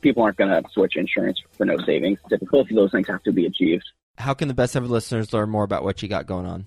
People 0.00 0.22
aren't 0.22 0.36
going 0.36 0.50
to 0.50 0.68
switch 0.70 0.96
insurance 0.96 1.40
for 1.52 1.64
no 1.64 1.76
savings. 1.78 2.18
Both 2.28 2.70
of 2.70 2.76
those 2.76 2.90
things 2.90 3.08
have 3.08 3.22
to 3.24 3.32
be 3.32 3.46
achieved. 3.46 3.84
How 4.18 4.34
can 4.34 4.48
the 4.48 4.54
best 4.54 4.74
ever 4.76 4.86
listeners 4.86 5.32
learn 5.32 5.50
more 5.50 5.64
about 5.64 5.84
what 5.84 6.02
you 6.02 6.08
got 6.08 6.26
going 6.26 6.46
on? 6.46 6.66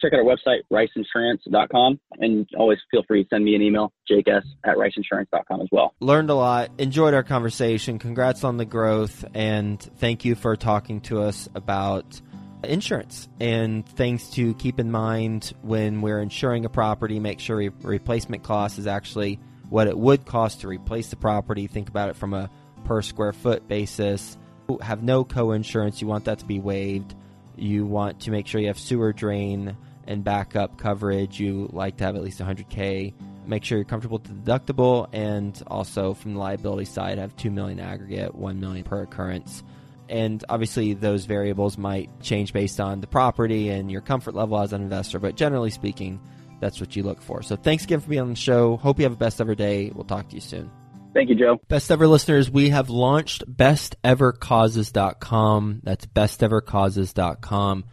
Check 0.00 0.12
out 0.14 0.20
our 0.20 0.24
website, 0.24 0.60
riceinsurance.com, 0.72 2.00
and 2.18 2.48
always 2.56 2.78
feel 2.90 3.02
free 3.06 3.24
to 3.24 3.28
send 3.28 3.44
me 3.44 3.54
an 3.54 3.62
email, 3.62 3.92
jakes 4.08 4.30
at 4.64 4.76
riceinsurance.com 4.76 5.60
as 5.60 5.68
well. 5.70 5.94
Learned 6.00 6.30
a 6.30 6.34
lot, 6.34 6.70
enjoyed 6.78 7.12
our 7.12 7.22
conversation. 7.22 7.98
Congrats 7.98 8.44
on 8.44 8.56
the 8.56 8.64
growth, 8.64 9.24
and 9.34 9.80
thank 9.98 10.24
you 10.24 10.34
for 10.34 10.56
talking 10.56 11.00
to 11.02 11.20
us 11.20 11.48
about 11.54 12.20
insurance 12.64 13.28
and 13.40 13.86
things 13.88 14.30
to 14.30 14.54
keep 14.54 14.78
in 14.78 14.90
mind 14.90 15.52
when 15.62 16.00
we're 16.00 16.20
insuring 16.20 16.64
a 16.64 16.68
property. 16.68 17.18
Make 17.18 17.40
sure 17.40 17.56
re- 17.56 17.70
replacement 17.82 18.42
cost 18.42 18.78
is 18.78 18.86
actually 18.86 19.38
what 19.68 19.86
it 19.86 19.96
would 19.96 20.26
cost 20.26 20.62
to 20.62 20.68
replace 20.68 21.08
the 21.08 21.16
property. 21.16 21.66
Think 21.66 21.88
about 21.88 22.10
it 22.10 22.16
from 22.16 22.34
a 22.34 22.50
per 22.84 23.02
square 23.02 23.32
foot 23.32 23.68
basis. 23.68 24.36
Have 24.80 25.02
no 25.02 25.24
co 25.24 25.52
insurance, 25.52 26.00
you 26.00 26.08
want 26.08 26.24
that 26.26 26.40
to 26.40 26.44
be 26.44 26.58
waived. 26.58 27.14
You 27.56 27.84
want 27.84 28.20
to 28.20 28.30
make 28.30 28.46
sure 28.46 28.60
you 28.60 28.68
have 28.68 28.78
sewer 28.78 29.12
drain 29.12 29.76
and 30.06 30.24
backup 30.24 30.78
coverage. 30.78 31.40
You 31.40 31.68
like 31.72 31.96
to 31.98 32.04
have 32.04 32.16
at 32.16 32.22
least 32.22 32.40
100k. 32.40 33.14
Make 33.46 33.64
sure 33.64 33.78
you're 33.78 33.84
comfortable 33.84 34.18
with 34.18 34.44
the 34.44 34.52
deductible, 34.52 35.08
and 35.12 35.60
also 35.66 36.14
from 36.14 36.34
the 36.34 36.40
liability 36.40 36.84
side, 36.84 37.18
have 37.18 37.34
two 37.36 37.50
million 37.50 37.80
aggregate, 37.80 38.34
one 38.34 38.60
million 38.60 38.84
per 38.84 39.02
occurrence. 39.02 39.62
And 40.08 40.44
obviously, 40.48 40.94
those 40.94 41.24
variables 41.24 41.78
might 41.78 42.10
change 42.20 42.52
based 42.52 42.80
on 42.80 43.00
the 43.00 43.06
property 43.06 43.68
and 43.68 43.90
your 43.90 44.00
comfort 44.00 44.34
level 44.34 44.60
as 44.60 44.72
an 44.72 44.82
investor. 44.82 45.20
But 45.20 45.36
generally 45.36 45.70
speaking, 45.70 46.20
that's 46.60 46.80
what 46.80 46.96
you 46.96 47.02
look 47.02 47.22
for. 47.22 47.42
So 47.42 47.56
thanks 47.56 47.84
again 47.84 48.00
for 48.00 48.08
being 48.08 48.22
on 48.22 48.30
the 48.30 48.36
show. 48.36 48.76
Hope 48.76 48.98
you 48.98 49.04
have 49.04 49.12
a 49.12 49.16
best 49.16 49.40
ever 49.40 49.54
day. 49.54 49.90
We'll 49.94 50.04
talk 50.04 50.28
to 50.28 50.34
you 50.34 50.40
soon. 50.40 50.70
Thank 51.14 51.28
you, 51.28 51.34
Joe. 51.34 51.60
Best 51.68 51.90
ever 51.90 52.06
listeners, 52.06 52.48
we 52.50 52.70
have 52.70 52.88
launched 52.88 53.44
bestevercauses.com. 53.50 55.80
That's 55.82 56.06
bestevercauses.com. 56.06 57.84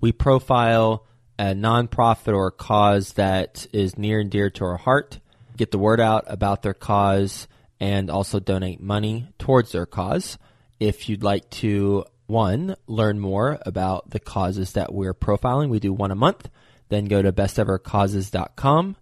We 0.00 0.10
profile 0.12 1.06
a 1.38 1.54
nonprofit 1.54 2.34
or 2.34 2.48
a 2.48 2.52
cause 2.52 3.14
that 3.14 3.66
is 3.72 3.98
near 3.98 4.20
and 4.20 4.30
dear 4.30 4.50
to 4.50 4.64
our 4.64 4.76
heart, 4.76 5.18
get 5.56 5.70
the 5.70 5.78
word 5.78 6.00
out 6.00 6.24
about 6.26 6.62
their 6.62 6.74
cause, 6.74 7.48
and 7.80 8.10
also 8.10 8.40
donate 8.40 8.80
money 8.80 9.28
towards 9.38 9.72
their 9.72 9.86
cause. 9.86 10.38
If 10.78 11.08
you'd 11.08 11.22
like 11.22 11.48
to, 11.50 12.04
one, 12.26 12.76
learn 12.86 13.18
more 13.18 13.58
about 13.66 14.10
the 14.10 14.20
causes 14.20 14.72
that 14.72 14.92
we're 14.92 15.14
profiling, 15.14 15.68
we 15.68 15.80
do 15.80 15.92
one 15.92 16.10
a 16.10 16.16
month, 16.16 16.48
then 16.88 17.06
go 17.06 17.22
to 17.22 17.32
bestevercauses.com. 17.32 18.96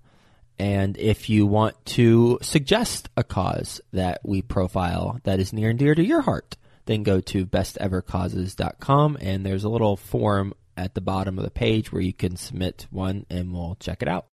And 0.58 0.96
if 0.98 1.28
you 1.28 1.46
want 1.46 1.84
to 1.86 2.38
suggest 2.42 3.08
a 3.16 3.24
cause 3.24 3.80
that 3.92 4.20
we 4.24 4.42
profile 4.42 5.18
that 5.24 5.40
is 5.40 5.52
near 5.52 5.70
and 5.70 5.78
dear 5.78 5.94
to 5.94 6.04
your 6.04 6.22
heart, 6.22 6.56
then 6.84 7.02
go 7.02 7.20
to 7.20 7.46
bestevercauses.com 7.46 9.18
and 9.20 9.46
there's 9.46 9.64
a 9.64 9.68
little 9.68 9.96
form 9.96 10.54
at 10.76 10.94
the 10.94 11.00
bottom 11.00 11.38
of 11.38 11.44
the 11.44 11.50
page 11.50 11.92
where 11.92 12.02
you 12.02 12.12
can 12.12 12.36
submit 12.36 12.86
one 12.90 13.26
and 13.30 13.52
we'll 13.52 13.76
check 13.80 14.02
it 14.02 14.08
out. 14.08 14.26